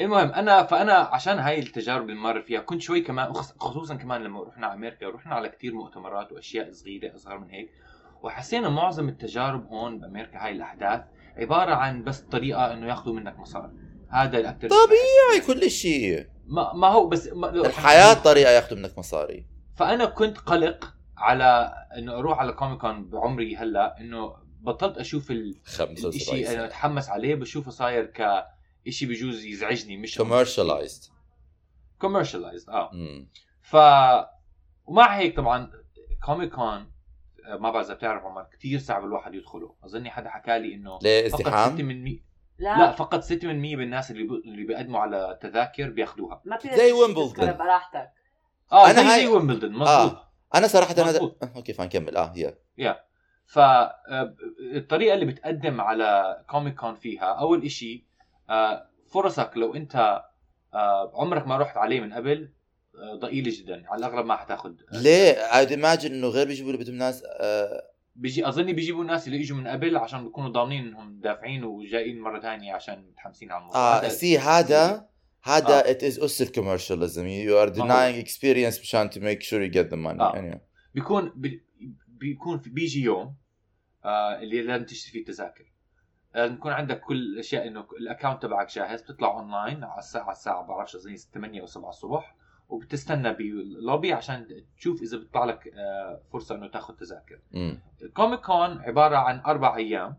المهم 0.00 0.32
انا 0.32 0.62
فأنا 0.62 0.92
عشان 0.92 1.38
هاي 1.38 1.58
التجارب 1.58 2.02
اللي 2.10 2.20
مر 2.20 2.42
فيها 2.42 2.60
كنت 2.60 2.80
شوي 2.82 3.00
كمان 3.00 3.32
خصوصا 3.32 3.94
كمان 3.94 4.22
لما 4.24 4.42
رحنا 4.44 4.66
على 4.66 4.74
أمريكا 4.74 5.08
رحنا 5.08 5.34
على 5.34 5.48
كتير 5.48 5.74
مؤتمرات 5.74 6.32
وأشياء 6.32 6.72
صغيرة 6.72 7.14
أصغر 7.14 7.38
من 7.38 7.50
هيك 7.50 7.70
وحسينا 8.22 8.68
معظم 8.68 9.08
التجارب 9.08 9.66
هون 9.68 9.98
بأمريكا 10.00 10.44
هاي 10.44 10.52
الأحداث 10.52 11.00
عبارة 11.36 11.74
عن 11.74 12.04
بس 12.04 12.20
طريقة 12.20 12.72
إنه 12.72 12.86
ياخذوا 12.88 13.14
منك 13.14 13.38
مصاري. 13.38 13.70
هذا 14.10 14.38
الاكثر 14.38 14.68
طبيعي 14.68 15.46
كل 15.46 15.70
شيء 15.70 16.26
ما, 16.46 16.72
ما 16.74 16.88
هو 16.88 17.06
بس 17.06 17.28
ما 17.32 17.50
الحياة 17.50 18.14
طريقة 18.14 18.50
ياخذوا 18.50 18.78
منك 18.78 18.98
مصاري. 18.98 19.46
فأنا 19.78 20.04
كنت 20.04 20.38
قلق 20.38 20.94
على 21.18 21.74
إنه 21.98 22.12
أروح 22.18 22.38
على 22.38 22.52
كوميكون 22.52 23.04
بعمري 23.10 23.56
هلأ 23.56 24.00
إنه 24.00 24.36
بطلت 24.60 24.98
أشوف 24.98 25.30
ال- 25.30 25.60
خمسة 25.64 26.08
الشيء 26.08 26.50
أنا 26.52 26.64
أتحمس 26.64 27.08
عليه 27.08 27.34
بشوفه 27.34 27.70
صاير 27.70 28.04
كشيء 28.86 29.08
بجوز 29.08 29.44
يزعجني 29.44 29.96
مش 29.96 30.20
commercialized. 30.22 31.10
commercialized 31.98 32.70
آه. 32.70 32.90
مم. 32.92 33.28
ف 33.62 33.76
ومع 34.86 35.16
هيك 35.16 35.36
طبعا 35.36 35.70
كوميك 36.26 36.54
كون 36.54 36.90
آه، 37.46 37.56
ما 37.56 37.70
بعرف 37.70 37.86
إذا 37.86 37.94
بتعرف 37.94 38.24
عمر 38.24 38.46
كثير 38.58 38.78
صعب 38.78 39.04
الواحد 39.04 39.34
يدخله. 39.34 39.74
أظني 39.84 40.10
حدا 40.10 40.30
حكى 40.30 40.58
لي 40.58 40.74
إنه 40.74 40.98
ليه 41.02 41.28
فقط 41.28 41.40
6 41.40 41.48
ازدحام 41.48 41.74
من 41.86 42.04
مي... 42.04 42.22
لا, 42.58 42.78
لا 42.78 42.90
فقط 42.92 43.20
6 43.20 43.48
من 43.48 43.60
100 43.62 43.76
بالناس 43.76 44.10
اللي 44.10 44.22
ب... 44.22 44.32
اللي 44.32 44.64
بيقدموا 44.64 45.00
على 45.00 45.38
تذاكر 45.42 45.90
بياخذوها 45.90 46.42
ما 46.44 46.58
زي 46.76 46.92
Wimbledon. 46.92 47.40
براحتك. 47.58 48.10
آه 48.72 48.90
أنا 48.90 49.02
زي, 49.02 49.08
هاي- 49.08 49.26
ويمبلدون 49.26 49.70
مزبوط 49.72 49.88
آه. 49.88 50.28
أنا 50.54 50.66
صراحة 50.66 50.90
هذا 50.92 51.04
مظبوط. 51.04 51.38
آه، 51.44 51.52
أوكي 51.56 51.72
فان 51.72 51.88
كمل 51.88 52.16
آه 52.16 52.32
هي 52.36 52.54
فالطريقة 53.46 55.14
اللي 55.14 55.24
بتقدم 55.24 55.80
على 55.80 56.38
كوميك 56.50 56.74
كون 56.74 56.94
فيها 56.94 57.24
أول 57.24 57.64
إشي 57.64 58.04
آه، 58.50 58.88
فرصك 59.12 59.50
لو 59.56 59.74
أنت 59.74 60.22
آه، 60.74 61.12
عمرك 61.14 61.46
ما 61.46 61.56
رحت 61.56 61.76
عليه 61.76 62.00
من 62.00 62.12
قبل 62.12 62.52
آه، 62.98 63.14
ضئيلة 63.14 63.52
جدا 63.58 63.82
على 63.88 63.98
الأغلب 64.06 64.26
ما 64.26 64.36
حتاخذ 64.36 64.72
ليه؟ 64.92 65.34
I'd 65.34 65.68
imagine 65.70 66.04
إنه 66.04 66.28
غير 66.28 66.46
بيجيبوا 66.46 66.72
بدهم 66.72 66.94
ناس 66.96 67.22
آه 67.40 67.82
بيجي 68.16 68.48
اظني 68.48 68.72
بيجيبوا 68.72 69.02
الناس 69.02 69.26
اللي 69.26 69.40
إجوا 69.40 69.56
من 69.56 69.66
قبل 69.68 69.96
عشان 69.96 70.24
بيكونوا 70.24 70.50
ضامنين 70.50 70.86
إنهم 70.86 71.20
دافعين 71.20 71.64
وجايين 71.64 72.20
مرة 72.20 72.40
ثانية 72.40 72.74
عشان 72.74 73.04
متحمسين 73.10 73.52
على 73.52 73.60
الموضوع 73.60 73.80
آه 73.80 74.00
هذا- 74.00 74.08
سي 74.08 74.38
هذا 74.38 75.08
هذا 75.42 75.88
آه. 75.88 75.92
it 75.92 75.96
is 76.02 76.18
us 76.18 76.42
commercialism 76.50 77.24
you 77.26 77.54
are 77.62 77.70
denying 77.74 78.26
experience 78.26 78.80
مشان 78.80 79.10
to 79.10 79.16
make 79.20 79.42
sure 79.42 79.60
you 79.62 79.70
get 79.74 79.90
the 79.90 79.96
money 79.96 80.20
آه. 80.20 80.32
anyway. 80.32 80.58
بيكون 80.94 81.32
بي- 81.36 81.62
بيكون 82.08 82.58
في 82.58 82.70
بيجي 82.70 83.02
يوم 83.02 83.34
آه 84.04 84.38
اللي 84.38 84.62
لازم 84.62 84.84
تشتري 84.84 85.12
فيه 85.12 85.24
تذاكر 85.24 85.72
لازم 86.34 86.54
يكون 86.54 86.72
عندك 86.72 87.00
كل 87.00 87.16
الأشياء 87.16 87.66
إنه 87.68 87.86
ال 88.00 88.05
account 88.05 88.42
تبعك 88.42 88.72
جاهز 88.74 89.02
بتطلع 89.02 89.28
اونلاين 89.38 89.84
على 89.84 89.98
الساعة 89.98 90.32
الساعة 90.32 90.66
بعرفش 90.66 90.96
اظن 90.96 91.16
8 91.16 91.60
أو 91.60 91.66
7 91.66 91.88
الصبح 91.88 92.34
وبتستنى 92.68 93.32
باللوبي 93.32 94.12
عشان 94.12 94.46
تشوف 94.78 95.02
إذا 95.02 95.18
بيطلع 95.18 95.44
لك 95.44 95.68
آه 95.74 96.20
فرصة 96.32 96.54
إنه 96.54 96.68
تاخذ 96.68 96.94
تذاكر 96.94 97.38
مم. 97.52 97.80
الكوميك 98.02 98.40
كون 98.40 98.78
عبارة 98.80 99.16
عن 99.16 99.40
أربع 99.40 99.76
أيام 99.76 100.16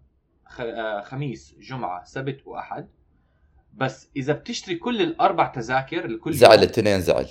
آه، 0.59 1.01
خميس 1.01 1.55
جمعة 1.59 2.03
سبت 2.03 2.41
وأحد 2.47 2.89
بس 3.73 4.07
إذا 4.15 4.33
بتشتري 4.33 4.75
كل 4.75 5.01
الأربع 5.01 5.47
تذاكر 5.47 6.07
لكل 6.07 6.33
زعل 6.33 6.57
الاثنين 6.57 7.01
زعل. 7.01 7.27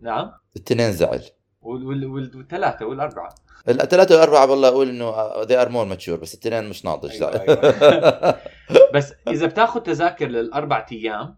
نعم. 0.00 0.32
الاثنين 0.56 0.92
زعل. 0.92 1.22
وال- 1.62 1.86
وال- 1.86 2.06
وال- 2.06 2.36
والثلاثة 2.36 2.86
والأربعة. 2.86 3.34
الثلاثة 3.68 4.14
والأربعة 4.14 4.50
والله 4.50 4.68
أقول 4.68 4.88
إنه 4.88 5.12
uh, 5.12 5.46
they 5.46 5.66
are 5.66 5.68
more 5.70 5.96
mature 5.98 6.10
بس 6.20 6.34
الاثنين 6.34 6.68
مش 6.68 6.84
ناضج 6.84 7.10
أيوة، 7.10 7.30
زعل. 7.32 7.40
أيوة. 7.48 8.40
بس 8.94 9.12
إذا 9.28 9.46
بتاخذ 9.46 9.80
تذاكر 9.80 10.26
للأربع 10.26 10.86
أيام 10.92 11.36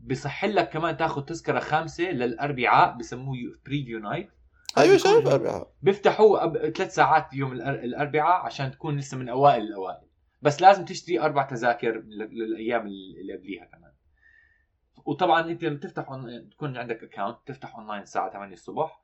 بصح 0.00 0.44
لك 0.44 0.70
كمان 0.70 0.96
تاخذ 0.96 1.22
تذكرة 1.22 1.58
خامسة 1.60 2.04
للأربعاء 2.04 2.96
بسموه 2.96 3.36
preview 3.66 3.98
night 3.98 4.28
أيوة 4.78 4.96
شايف 4.96 5.28
بيفتحوا 5.82 6.46
أب- 6.46 6.70
ثلاث 6.76 6.94
ساعات 6.94 7.26
يوم 7.34 7.52
الأربعاء 7.52 8.46
عشان 8.46 8.70
تكون 8.70 8.96
لسه 8.96 9.16
من 9.16 9.28
أوائل 9.28 9.62
الأوائل. 9.62 10.06
بس 10.42 10.62
لازم 10.62 10.84
تشتري 10.84 11.20
أربع 11.20 11.42
تذاكر 11.42 12.02
للأيام 12.30 12.86
اللي 12.86 13.32
قبليها 13.36 13.64
كمان. 13.64 13.92
وطبعا 15.06 15.50
أنت 15.50 15.64
لما 15.64 15.78
تفتح 15.78 16.08
أون... 16.10 16.50
تكون 16.50 16.76
عندك 16.76 17.02
account 17.02 17.36
تفتح 17.46 17.76
اونلاين 17.76 18.02
الساعة 18.02 18.32
8 18.32 18.54
الصبح 18.54 19.00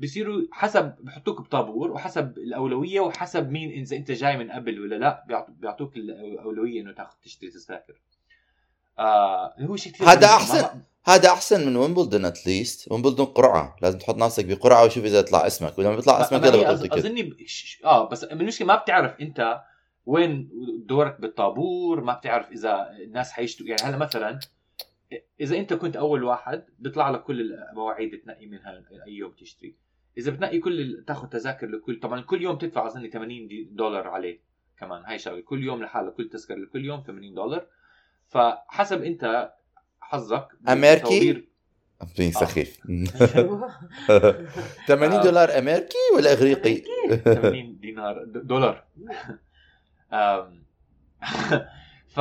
بصيروا 0.00 0.42
حسب 0.52 0.94
بحطوك 1.00 1.40
بطابور 1.40 1.90
وحسب 1.90 2.38
الأولوية 2.38 3.00
وحسب 3.00 3.50
مين 3.50 3.70
إذا 3.70 3.96
أنت 3.96 4.10
جاي 4.10 4.36
من 4.36 4.50
قبل 4.50 4.80
ولا 4.80 4.94
لا 4.96 5.24
بيعطو- 5.28 5.50
بيعطوك 5.50 5.96
الأولوية 5.96 6.80
إنه 6.80 6.92
تاخذ 6.92 7.14
تشتري 7.22 7.50
تذاكر. 7.50 8.00
آه 8.98 9.54
هو 9.60 9.76
شيء 9.76 9.92
كثير 9.92 10.08
هذا. 10.08 10.26
ما- 10.62 10.82
هذا 11.04 11.28
أحسن 11.28 11.66
من 11.66 11.76
ويمبلدون 11.76 12.24
أتليست 12.24 12.92
ويمبلدون 12.92 13.26
قرعة. 13.26 13.76
لازم 13.82 13.98
تحط 13.98 14.14
نفسك 14.16 14.44
بقرعة 14.44 14.84
وشوف 14.84 15.04
إذا 15.04 15.18
يطلع 15.18 15.46
اسمك. 15.46 15.78
ولما 15.78 15.96
بيطلع 15.96 16.20
اسمك 16.20 16.42
يلا 16.44 16.72
بطل 16.72 16.88
تكت 16.88 16.92
اظني 16.98 17.22
ب- 17.22 17.36
آه 17.84 18.08
بس 18.08 18.24
المشكلة 18.24 18.66
ما 18.68 18.76
بتعرف 18.76 19.20
أنت 19.20 19.60
وين 20.10 20.48
دورك 20.86 21.20
بالطابور؟ 21.20 22.00
ما 22.00 22.14
بتعرف 22.14 22.50
إذا 22.52 22.90
الناس 22.90 23.32
حيشتوا. 23.32 23.66
يعني 23.66 23.82
هلا 23.82 23.96
مثلا 23.96 24.38
إذا 25.40 25.56
أنت 25.56 25.72
كنت 25.74 25.96
أول 25.96 26.24
واحد 26.24 26.64
بيطلع 26.78 27.10
لك 27.10 27.22
كل 27.22 27.40
المواعيد 27.52 28.20
تنقي 28.20 28.46
منها 28.46 28.82
أي 29.06 29.12
يوم 29.12 29.32
تشتري. 29.32 29.74
إذا 30.18 30.30
بتنقي 30.30 30.58
كل 30.58 31.04
تاخذ 31.06 31.28
تذاكر 31.28 31.66
لكل 31.66 32.00
طبعا 32.00 32.20
كل 32.20 32.42
يوم 32.42 32.58
تدفع 32.58 32.86
اظني 32.86 33.10
80 33.10 33.48
دي- 33.48 33.68
دولار 33.72 34.08
عليه 34.08 34.40
كمان. 34.78 35.02
هاي 35.04 35.18
شغلة. 35.18 35.40
كل 35.40 35.64
يوم 35.64 35.82
لحاله 35.82 36.10
كل 36.10 36.28
تذكرة 36.28 36.54
لكل 36.56 36.84
يوم 36.84 37.02
80 37.06 37.34
دولار. 37.34 37.66
فحسب 38.28 39.02
أنت 39.02 39.52
حظك 40.00 40.48
أمريكي؟ 40.68 41.00
بالتوفير- 41.32 41.48
being 42.02 42.36
آه. 42.36 42.40
سخيف. 42.40 42.78
آه. 44.10 44.46
80 44.86 45.20
دولار 45.22 45.58
أمريكي 45.58 45.98
ولا 46.16 46.32
إغريقي؟ 46.32 46.82
80 47.16 47.78
دينار 47.80 48.24
دولار. 48.24 48.84
أم، 50.12 50.64
ف 52.14 52.20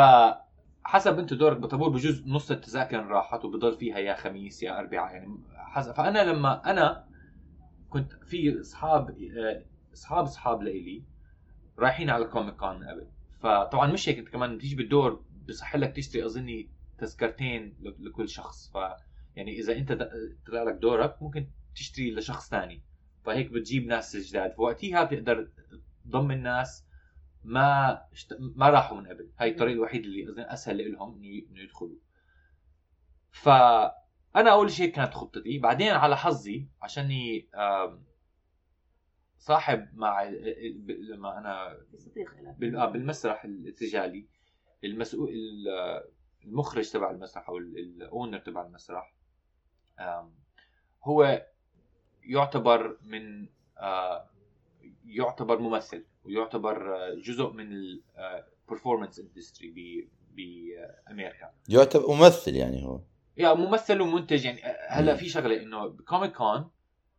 حسب 0.83 1.19
انت 1.19 1.33
دورك 1.33 1.57
بطابور 1.57 1.89
بجوز 1.89 2.27
نص 2.27 2.51
التذاكر 2.51 3.05
راحت 3.07 3.45
وبضل 3.45 3.77
فيها 3.77 3.97
يا 3.99 4.15
خميس 4.15 4.63
يا 4.63 4.79
اربعاء 4.79 5.13
يعني 5.13 5.37
حسب. 5.55 5.91
فأنا 5.91 6.23
لما 6.23 6.69
أنا 6.71 7.07
كنت 7.89 8.13
في 8.13 8.59
أصحاب 8.59 9.09
آه، 9.09 9.65
أصحاب 9.93 10.23
أصحاب 10.23 10.61
لإلي 10.61 11.03
رايحين 11.79 12.09
على 12.09 12.25
كوميك 12.25 12.55
كون 12.55 12.83
قبل. 12.83 13.07
فطبعا 13.39 13.91
مش 13.91 14.09
هيك 14.09 14.17
أنت 14.17 14.29
كمان 14.29 14.57
بتيجي 14.57 14.75
بالدور 14.75 15.23
بصح 15.47 15.75
لك 15.75 15.95
تشتري 15.95 16.25
أظني 16.25 16.69
تذكرتين 16.97 17.75
لكل 17.99 18.29
شخص. 18.29 18.71
ف 18.73 18.77
يعني 19.35 19.59
إذا 19.59 19.77
أنت 19.77 20.09
طلع 20.47 20.63
لك 20.63 20.75
دورك 20.75 21.21
ممكن 21.21 21.47
تشتري 21.75 22.11
لشخص 22.11 22.49
ثاني. 22.49 22.81
فهيك 23.25 23.51
بتجيب 23.51 23.87
ناس 23.87 24.15
جداد. 24.17 24.53
فوقتها 24.53 25.03
بتقدر 25.03 25.49
تضم 26.05 26.31
الناس 26.31 26.85
ما 27.43 28.01
اشت... 28.11 28.37
ما 28.39 28.69
راحوا 28.69 28.97
من 28.97 29.07
قبل. 29.07 29.31
هاي 29.39 29.51
الطريقة 29.51 29.73
الوحيده 29.75 30.05
اللي 30.05 30.29
أظن 30.31 30.39
أسهل 30.39 30.91
لهم 30.93 31.15
إنه 31.15 31.59
يدخلوا. 31.61 31.97
فانا 33.31 34.51
أول 34.51 34.71
شيء 34.71 34.91
كانت 34.91 35.13
خطتي. 35.13 35.59
بعدين 35.59 35.91
على 35.91 36.17
حظي 36.17 36.67
عشاني 36.81 37.49
صاحب 39.37 39.89
مع 39.93 40.23
لما 40.87 41.37
أنا 41.37 41.71
آه، 42.75 42.85
بالمسرح 42.85 43.45
الارتجالي 43.45 44.27
المسؤول 44.83 45.29
ال- 45.29 46.03
المخرج 46.45 46.89
تبع 46.91 47.11
المسرح 47.11 47.49
أو 47.49 47.57
الاونر 47.57 48.39
تبع 48.39 48.65
المسرح. 48.65 49.13
هو 51.03 51.45
يعتبر 52.23 52.97
من 53.01 53.49
آه، 53.77 54.29
يعتبر 55.05 55.59
ممثل. 55.59 56.05
ويعتبر 56.25 56.95
جزء 57.23 57.49
من 57.51 57.67
ال 57.71 57.83
performance 57.83 59.19
industry 59.19 60.07
بامريكا 60.35 61.51
يعتبر 61.69 62.11
ممثل 62.15 62.55
يعني 62.55 62.85
هو. 62.85 62.99
يا 63.37 63.53
ممثل 63.53 64.01
ومنتج 64.01 64.45
يعني 64.45 64.65
آه، 64.65 64.77
هلا 64.89 65.15
في 65.15 65.29
شغلة 65.29 65.61
إنه 65.61 65.87
بكوميك 65.87 66.31
كون 66.33 66.69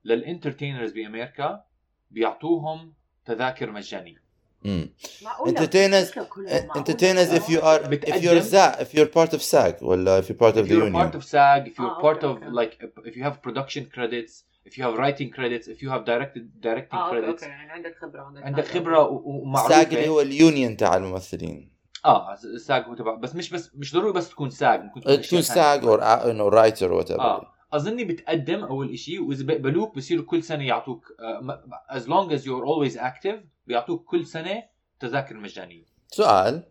لل 0.04 0.17
entertainers 0.17 0.92
بأمريكا 0.92 1.64
بيعطوهم 2.10 2.94
تذاكر 3.24 3.70
مجانية. 3.70 4.20
entertainers 4.64 6.18
كلهم 6.18 6.66
معقولة. 6.66 6.84
entertainers 6.84 7.30
if 7.40 7.44
you 7.48 7.60
are 7.60 7.84
if 7.84 7.88
بتقدم- 7.88 8.22
you're 8.22 8.42
SAG 8.42 8.80
if 8.80 8.94
you're 8.94 9.12
part 9.16 9.32
of 9.32 9.42
SAG 9.42 9.82
ولا 9.82 10.22
if 10.22 10.24
you're 10.24 10.38
part 10.38 10.54
of 10.54 10.58
if 10.58 10.68
the 10.68 10.70
you're 10.70 10.92
part 10.92 11.14
union 11.14 11.14
of 11.16 11.24
SAG, 11.24 11.66
if 11.68 11.78
you're 11.78 11.96
Ah, 11.98 12.02
part 12.02 12.18
okay, 12.18 12.26
of 12.26 12.36
okay. 12.36 12.50
like 12.60 13.04
if 13.10 13.16
you 13.16 13.22
have 13.24 13.36
production 13.48 13.84
credits, 13.94 14.44
if 14.68 14.72
you 14.72 14.82
have 14.84 14.96
writing 14.98 15.30
credits, 15.36 15.66
if 15.68 15.82
you 15.82 15.88
have 15.90 16.04
directed 16.04 16.42
directing 16.62 16.94
آه 16.94 17.08
أوكي 17.08 17.20
credits, 17.20 17.28
أوكي 17.28 17.44
يعني 17.46 17.70
عندك 17.72 17.96
خبرة 18.00 18.22
عندك 18.22 18.44
عندك. 18.44 18.64
خبرة 18.64 19.00
و- 19.08 19.22
ومعروفه 19.24 19.84
SAG 19.84 19.86
اللي 19.92 20.08
هو 20.08 20.20
ال 20.20 20.30
union 20.30 20.76
تاع 20.76 20.96
الممثلين 20.96 21.70
آه 22.04 22.34
SAG 22.58 22.84
هو 22.84 22.94
تبع 22.94 23.14
بس 23.14 23.34
مش 23.34 23.50
بس 23.50 23.70
مش 23.74 23.94
ضروري 23.94 24.12
بس 24.12 24.30
تكون 24.30 24.50
SAG 24.50 24.80
ممكن 24.82 25.00
تكون 25.00 25.20
تكون. 25.22 25.42
SAG 25.42 25.82
or 25.82 26.02
انه 26.02 26.50
writer 26.50 26.74
or 26.90 27.04
whatever 27.04 27.20
آه 27.20 27.52
أظني 27.72 28.04
بتقدم 28.04 28.64
أول 28.64 28.98
شيء 28.98 29.22
وإذا 29.22 29.44
بيقبلوك 29.44 29.96
بصيروا 29.96 30.24
كل 30.24 30.42
سنة 30.42 30.64
يعطوك 30.66 31.04
uh, 31.06 31.52
as 31.96 32.02
long 32.02 32.32
as 32.32 32.44
you're 32.44 32.64
always 32.66 32.96
active 33.00 33.36
بيعطوك 33.66 34.04
كل 34.04 34.26
سنة 34.26 34.62
تذاكر 35.00 35.34
مجانية 35.36 35.84
سؤال 36.08 36.62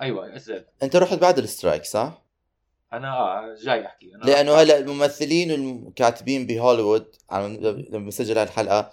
أيوه 0.00 0.36
اسال 0.36 0.64
أنت 0.82 0.96
رحت 0.96 1.18
بعد 1.18 1.38
ال 1.38 1.45
strike 1.45 1.84
صح؟ 1.84 2.22
أنا 2.92 3.42
جاي 3.62 3.86
أحكي 3.86 4.14
أنا 4.14 4.24
لأنه 4.24 4.52
هلأ 4.54 4.78
الممثلين 4.78 5.50
والكاتبين 5.84 6.46
بهوليوود 6.46 7.16
لما 7.90 8.06
بسجل 8.06 8.38
هالحلقه 8.38 8.90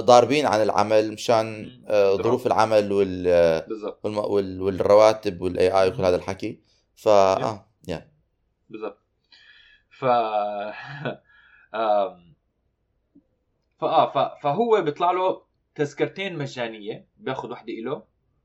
ضاربين 0.00 0.46
عن 0.46 0.62
العمل 0.62 1.12
مشان 1.12 1.70
آه، 1.88 2.14
ظروف 2.14 2.46
العمل 2.46 2.92
وال 2.92 3.26
وال- 4.04 4.62
والرواتب 4.62 5.40
وال 5.40 5.70
AI 5.82 5.88
وكل 5.88 6.04
هذا 6.04 6.16
الحكي. 6.16 6.60
فا 6.96 7.10
آه 7.42 7.66
يا 7.88 8.10
بالضبط. 8.70 8.98
ف 9.90 10.04
فاه 13.80 14.12
ف... 14.12 14.42
فهو 14.42 14.82
بيطلع 14.82 15.10
له 15.10 15.42
تذكرتين 15.74 16.38
مجانية 16.38 17.06
بياخذ 17.16 17.50
وحدة 17.50 17.72
له 17.72 18.02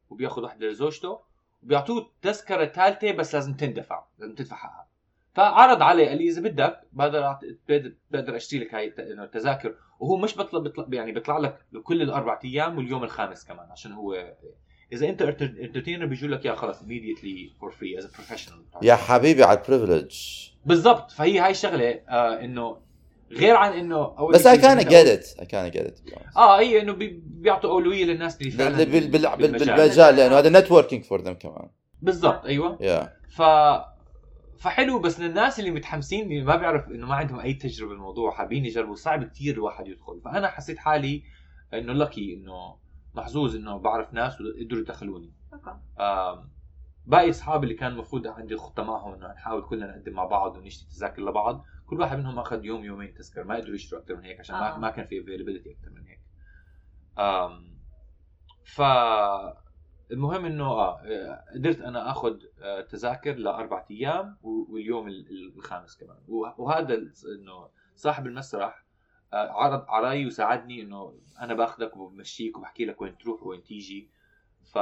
وبياخذ 0.10 0.44
وحدة 0.44 0.68
لزوجته 0.68 1.20
وبيعطوه 1.64 2.12
تذكرة 2.22 2.66
ثالثة 2.66 3.12
بس 3.12 3.36
لازم 3.36 3.54
تندفع 3.54 4.04
لازم 4.20 4.36
تدفع 4.36 4.56
حقها 4.56 4.79
فعرض 5.34 5.82
علي 5.82 6.08
قال 6.08 6.18
لي 6.18 6.30
إذا 6.30 6.42
بدك 6.42 6.80
بقدر 6.94 7.38
بقدر- 8.12 8.36
أشتري 8.36 8.60
لك 8.60 8.74
هاي 8.76 8.94
التذاكر. 9.00 9.76
وهو 10.00 10.18
مش 10.18 10.36
بيطلع, 10.36 10.60
بيطلع 10.60 10.86
يعني 10.92 11.12
بيطلع 11.12 11.38
لك 11.38 11.58
لكل 11.72 12.02
الأربع 12.02 12.40
أيام 12.46 12.78
واليوم 12.78 13.04
الخامس 13.04 13.46
كمان 13.46 13.72
عشان 13.72 13.92
هو 13.92 14.34
إذا 14.94 15.10
أنت 15.10 15.22
entertainer 15.22 16.06
بيجوا 16.06 16.30
لك 16.30 16.46
اياه 16.46 16.54
خلص 16.56 16.80
immediately 16.80 17.64
free 17.70 18.02
as 18.02 18.06
a 18.06 18.08
professional. 18.08 18.84
يا 18.84 18.96
حبيبي 18.96 19.44
على 19.44 19.60
ال 19.60 19.66
privilege 19.66 20.16
بالضبط. 20.66 21.12
فهي 21.12 21.40
هاي 21.40 21.52
الشغلة 21.52 21.90
آه 22.10 22.40
إنه 22.42 22.78
غير 23.32 23.56
عن 23.56 23.74
إنه 23.74 23.96
أول 24.20 24.34
بس 24.34 24.48
I 24.48 24.58
can 24.58 24.78
get 24.78 24.94
it 25.08 25.40
I 25.40 25.46
can 25.46 25.70
get 25.72 25.86
it 25.86 26.00
آه 26.38 26.60
هي 26.60 26.82
إنه 26.82 26.94
بي- 26.94 27.22
بيعطوا 27.26 27.70
أولوية 27.72 28.06
للناس 28.06 28.42
اللي 28.42 28.52
فعلا 28.52 28.84
بالمجال. 29.36 30.16
لأنه 30.16 30.40
هذا 30.40 30.60
networking 30.60 31.04
for 31.04 31.22
them 31.22 31.34
كمان. 31.34 31.70
بالضبط 32.02 32.46
أيوه. 32.46 32.78
يا 32.82 33.14
ف 33.30 33.42
فحلو 34.60 35.00
بس 35.00 35.20
للناس 35.20 35.60
اللي 35.60 35.72
متحمسين 35.72 36.32
اللي 36.32 36.44
ما 36.44 36.56
بيعرف 36.56 36.88
إنه 36.88 37.08
ما 37.08 37.16
عندهم 37.16 37.40
أي 37.40 37.54
تجربة 37.54 37.90
بالموضوع 37.90 38.32
حابين 38.32 38.66
يجربوا. 38.66 38.96
صعب 38.96 39.24
كتير 39.24 39.54
الواحد 39.54 39.88
يدخل. 39.88 40.22
فأنا 40.26 40.48
حسيت 40.48 40.78
حالي 40.78 41.24
إنه 41.74 41.94
لكي 41.94 42.34
إنه 42.34 42.78
محظوظ 43.16 43.56
إنه 43.56 43.78
بعرف 43.78 44.14
ناس 44.14 44.34
وقدروا 44.42 44.82
يدخلوني. 44.82 45.34
أوكي. 45.54 45.80
باقي 47.06 47.30
أصحابي 47.30 47.64
اللي 47.64 47.78
كان 47.78 47.92
المفروض 47.92 48.28
عندي 48.28 48.56
خطة 48.56 48.84
معهم 48.84 49.14
إنه 49.14 49.28
نحاول 49.28 49.66
كلنا 49.66 49.98
نقدم 49.98 50.14
مع 50.14 50.26
بعض 50.26 50.58
ونشتري 50.58 50.90
تذاكر 50.90 51.22
لبعض. 51.22 51.66
كل 51.86 52.00
واحد 52.00 52.18
منهم 52.18 52.40
أخذ 52.40 52.66
يوم 52.66 52.84
يومين 52.84 53.14
تذكر 53.14 53.44
ما 53.44 53.56
قدروا 53.56 53.76
يشتروا 53.76 54.02
أكثر 54.02 54.16
من 54.16 54.24
هيك 54.24 54.40
عشان 54.40 54.56
ما 54.56 54.76
آه. 54.76 54.80
ما 54.80 54.90
كان 54.90 55.08
في 55.08 55.22
availability 55.22 55.72
أكثر 55.72 55.90
من 55.90 56.08
هيك. 56.08 56.20
ف 58.64 58.82
المهم 60.12 60.46
إنه 60.46 60.66
آه 60.66 61.44
قدرت 61.54 61.82
أنا 61.82 62.12
آخذ 62.12 62.40
آه، 62.62 62.82
تذاكر 62.82 63.36
لأربع 63.36 63.86
أيام 63.92 64.38
واليوم 64.44 65.08
ال- 65.08 65.30
ال- 65.30 65.54
الخامس 65.58 65.98
كمان. 65.98 66.18
وهذا 66.28 66.94
إنه 67.40 67.70
صاحب 67.96 68.28
المسرح 68.28 68.86
آه، 69.34 69.50
عرض 69.52 69.86
علي 69.90 70.26
وساعدني 70.26 70.82
إنه 70.82 71.20
أنا 71.42 71.54
باخذك 71.54 71.98
وبمشيك 71.98 72.58
وبحكي 72.58 72.86
لك 72.86 73.02
وين 73.02 73.18
تروح 73.18 73.44
وين 73.44 73.64
تيجي. 73.64 74.10
ف 74.74 74.78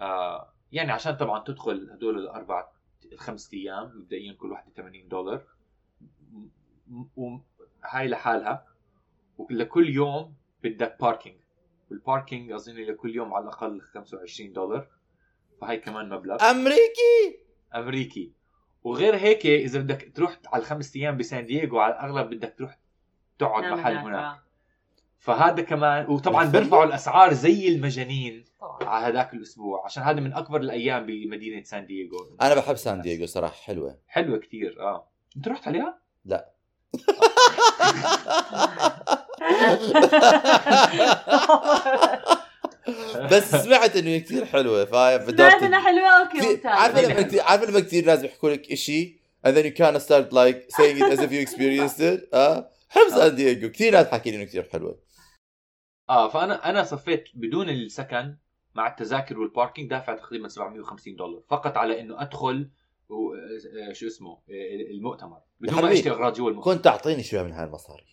آه 0.00 0.52
يعني 0.72 0.92
عشان 0.92 1.16
طبعا 1.16 1.44
تدخل 1.44 1.90
هدول 1.90 2.18
الأربع 2.18 2.68
الخمس 3.12 3.54
أيام 3.54 3.92
مبدئيا 3.98 4.32
كل 4.32 4.52
واحدة 4.52 4.72
80 4.76 5.08
دولار. 5.08 5.42
وهاي 7.16 8.08
لحالها. 8.08 8.66
ولكل 9.38 9.88
يوم 9.88 10.34
بدك 10.62 10.96
parking 11.00 11.41
وال 11.92 12.05
parking 12.05 12.52
اظن 12.52 12.74
لكل 12.74 13.16
يوم 13.16 13.34
على 13.34 13.44
الأقل 13.44 13.80
25 13.80 14.52
دولار. 14.52 14.88
فهي 15.60 15.76
كمان 15.76 16.08
مبلغ. 16.08 16.50
أمريكي! 16.50 17.38
أمريكي. 17.74 18.32
وغير 18.84 19.16
هيك 19.16 19.46
إذا 19.46 19.80
بدك 19.80 20.12
تروح 20.14 20.38
على 20.46 20.60
الخمس 20.60 20.96
أيام 20.96 21.16
بسان 21.16 21.46
دييغو 21.46 21.78
على 21.78 21.94
الأغلب 21.94 22.30
بدك 22.30 22.54
تروح 22.58 22.78
تقعد 23.38 23.64
محل 23.64 23.96
هناك، 23.96 24.24
آه. 24.24 24.42
فهذا 25.18 25.62
كمان 25.62 26.06
وطبعا. 26.06 26.44
بيرفعوا 26.44 26.84
الأسعار 26.84 27.32
زي 27.32 27.68
المجانين. 27.68 28.44
على 28.80 29.06
هذاك 29.06 29.34
الأسبوع 29.34 29.84
عشان 29.84 30.02
هذا 30.02 30.20
من 30.20 30.32
أكبر 30.32 30.60
الأيام 30.60 31.06
بمدينة 31.06 31.62
سان 31.62 31.86
دييغو. 31.86 32.36
أنا 32.42 32.54
بحب 32.54 32.74
سان 32.74 33.00
دييغو 33.00 33.26
صراحة 33.26 33.54
حلوة. 33.54 33.98
حلوة 34.06 34.38
كتير 34.38 34.80
آه. 34.80 35.08
أنت 35.36 35.48
رحت 35.48 35.68
عليها؟ 35.68 35.98
بس 43.30 43.54
سمعت 43.54 43.96
إنه 43.96 44.08
هي 44.08 44.20
كثير 44.20 44.44
حلوة 44.44 44.84
فاهم 44.84 45.36
سمعت 45.36 45.62
إنها 45.62 45.80
حلوة 45.80 46.08
أوكي 46.08 46.68
عارفه 46.68 47.02
لما 47.02 47.22
كثير 47.22 47.42
عارفه 47.42 47.66
لما 47.66 47.80
كثير 47.80 48.04
ناس 48.04 48.20
بيحكوا 48.20 48.50
لك 48.50 48.74
شيء 48.74 49.22
and 49.46 49.50
then 49.56 49.64
you 49.64 49.72
kind 49.72 49.96
of 49.96 50.02
start 50.02 50.32
like 50.32 50.58
saying 50.78 50.96
it 50.98 51.12
as 51.12 51.20
if 51.20 51.32
you 51.32 51.40
experienced 51.40 52.00
it 52.00 52.34
آه؟ 52.34 52.68
حب 52.88 53.08
سان 53.08 53.34
دييغو 53.34 53.70
كثير 53.70 53.92
ناس 53.92 54.26
لي 54.26 54.36
إنه 54.36 54.44
كثير 54.44 54.68
حلوة. 54.72 54.98
آه 56.10 56.28
فانا 56.28 56.70
أنا 56.70 56.84
صفيت 56.84 57.28
بدون 57.34 57.68
السكن 57.68 58.36
مع 58.74 58.86
التذاكر 58.86 59.38
وال 59.38 59.50
parking 59.50 59.90
دافع 59.90 60.14
تقريبا 60.14 60.48
750 60.48 61.16
دولار 61.16 61.42
فقط 61.48 61.76
على 61.76 62.00
إنه 62.00 62.22
أدخل 62.22 62.70
شو 63.92 64.06
اسمه 64.06 64.30
آه، 64.30 64.90
المؤتمر. 64.90 65.40
بدون 65.60 65.82
ما 65.82 65.92
اشتري 65.92 66.10
اغراض 66.14 66.32
جوا 66.32 66.50
المؤتمر 66.50 66.74
كنت 66.74 66.86
اعطيني 66.86 67.22
شوية 67.22 67.42
من 67.42 67.52
هاي 67.52 67.64
المصاري. 67.64 68.04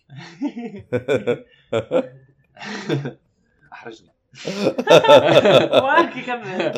أحرجني. 3.72 4.10
واحكي 5.84 6.22
كمل. 6.22 6.74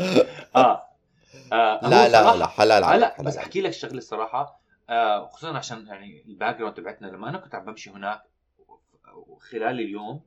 آه, 0.56 0.82
آه 1.52 1.80
لا 1.88 2.08
لا 2.08 2.36
لا 2.36 2.46
حلال 2.46 2.82
آه 2.82 2.86
عليك 2.86 3.02
لا 3.02 3.22
بس. 3.22 3.36
أحكي 3.36 3.60
لك 3.60 3.70
شغلة 3.70 3.98
الصراحه 3.98 4.60
آه 4.90 5.26
خصوصا 5.28 5.56
عشان 5.56 5.86
يعني 5.86 6.24
ال 6.26 6.56
background 6.58 6.74
تبعتنا. 6.76 7.06
لما 7.06 7.28
أنا 7.28 7.38
كنت 7.38 7.54
عم 7.54 7.64
بمشي 7.64 7.90
هناك 7.90 8.22
خلال 9.40 9.80
اليوم. 9.80 10.20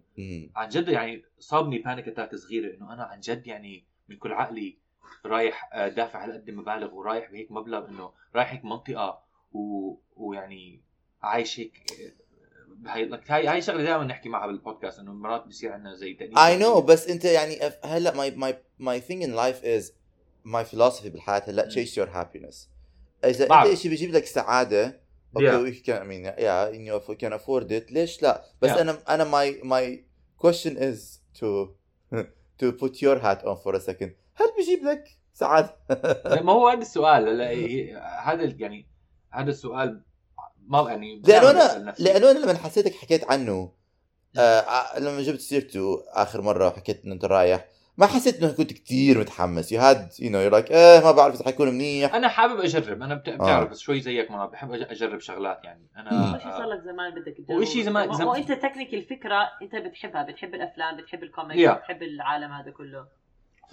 عن 0.55 0.69
جد 0.69 0.87
يعني 0.87 1.23
صابني 1.39 1.79
panic 1.79 2.07
attack 2.07 2.35
صغيرة 2.35 2.75
إنه 2.77 2.93
أنا 2.93 3.03
عن 3.03 3.19
جد 3.19 3.47
يعني 3.47 3.85
من 4.09 4.17
كل 4.17 4.31
عقلي 4.33 4.77
رايح 5.25 5.69
آه، 5.73 5.87
دافع 5.87 6.25
هالقد 6.25 6.49
مبالغ 6.49 6.93
ورايح 6.95 7.31
بهيك 7.31 7.51
مبلغ 7.51 7.89
إنه 7.89 8.11
رايح 8.35 8.51
هيك 8.53 8.65
منطقة 8.65 9.19
و... 9.53 9.93
ويعني 10.15 10.81
عايش 11.21 11.59
هيك 11.59 11.73
آه، 11.91 12.89
هاي 12.89 13.21
هاي 13.27 13.47
هاي 13.47 13.61
شغلة 13.61 13.83
دائما 13.83 14.03
نحكي 14.03 14.29
معها 14.29 14.47
بالبودكاست 14.47 14.99
إنه 14.99 15.13
مرات 15.13 15.47
بصير 15.47 15.71
عندنا 15.71 15.95
زي 15.95 16.13
تأنيب 16.13 16.37
I 16.37 16.63
know 16.63 16.79
بس 16.79 17.07
أنت 17.07 17.25
يعني 17.25 17.59
هلأ 17.83 18.11
my 18.11 18.33
my 18.33 18.53
my 18.85 18.99
thing 19.07 19.21
in 19.21 19.35
life 19.35 19.63
is 19.63 19.91
my 20.45 20.63
philosophy 20.75 21.07
بالحياة 21.07 21.43
هلأ 21.47 21.69
chase 21.69 21.89
your 21.95 22.07
happiness 22.15 22.55
إذا. 23.25 23.63
أنت 23.63 23.73
شيء 23.77 23.91
بيجيب 23.91 24.11
لك 24.11 24.25
سعادة. 24.25 25.05
أوكي 25.37 25.73
I 25.73 26.03
mean 26.03 26.25
yeah 26.37 26.69
you 26.71 26.79
know, 26.79 27.15
can 27.15 27.33
afford 27.33 27.71
it 27.71 27.91
ليش 27.91 28.21
لا 28.21 28.45
بس 28.61 28.69
Yeah. 28.71 28.77
أنا 28.77 29.03
أنا 29.09 29.23
my 29.31 29.63
my 29.63 29.99
question 30.45 30.77
is 30.77 31.19
to 31.39 31.69
to 32.59 32.71
put 32.71 33.01
your 33.01 33.19
hat 33.19 33.43
on 33.45 33.57
for 33.63 33.75
a 33.75 33.79
second 33.79 34.11
هل 34.35 34.45
بيجيب 34.57 34.83
لك 34.85 35.03
سعاده 35.33 35.75
ما 36.41 36.51
هو 36.53 36.67
هذا 36.67 36.81
السؤال 36.81 37.41
هذا 38.23 38.43
يعني 38.57 38.87
هذا 39.31 39.49
السؤال 39.49 40.01
ما 40.67 40.89
يعني 40.89 41.21
لأنه 41.27 41.49
أنا. 41.51 41.93
لأنه 41.99 42.31
أنا 42.31 42.39
لما 42.39 42.53
حسيتك 42.57 42.95
حكيت 42.95 43.31
عنه 43.31 43.71
آه 44.37 44.99
لما 44.99 45.21
جبت 45.21 45.39
سيرته 45.39 46.03
آخر 46.13 46.41
مرة 46.41 46.67
وحكيت 46.67 47.03
إنه 47.05 47.13
أنت 47.13 47.25
رايح 47.25 47.65
ما 47.97 48.05
حسيت 48.05 48.43
إنه 48.43 48.51
كنت 48.51 48.73
كثير 48.73 49.19
متحمس 49.19 49.71
you 49.71 49.81
had 49.81 50.09
you 50.19 50.31
know 50.31 50.39
you 50.39 50.49
like 50.49 50.71
إيه 50.71 50.99
ما 51.03 51.11
بعرف 51.11 51.35
إذا 51.35 51.45
حيكون 51.45 51.69
منيح 51.69 52.15
أنا 52.15 52.27
حابب 52.27 52.59
أجرب 52.59 53.01
أنا 53.01 53.13
آه. 53.13 53.17
بت- 53.17 53.29
بتعرف 53.29 53.69
بس 53.69 53.79
شوي 53.79 54.01
زيك 54.01 54.31
ما 54.31 54.45
بحب 54.45 54.69
أج- 54.71 54.91
أجرب 54.91 55.19
شغلات 55.19 55.59
يعني 55.63 55.87
أنا. 55.97 56.39
شيء 56.43 56.51
صار 56.51 56.65
لك 56.65 56.81
زمان 56.81 57.11
بدك 57.15 57.37
تجربه. 57.37 57.55
وإشي 57.59 57.83
زمان- 57.83 58.13
زمان- 58.13 58.25
مو 58.27 58.33
أنت 58.35 58.51
technically 58.51 58.93
الفكرة 58.93 59.49
أنت 59.61 59.75
بتحبها 59.75 60.23
بتحب 60.23 60.53
الأفلام 60.55 60.97
بتحب 60.97 61.23
ال 61.23 61.30
comics 61.30 61.69
Yeah. 61.71 61.73
بتحب 61.77 62.03
العالم 62.03 62.51
هذا 62.51 62.71
كله 62.71 63.07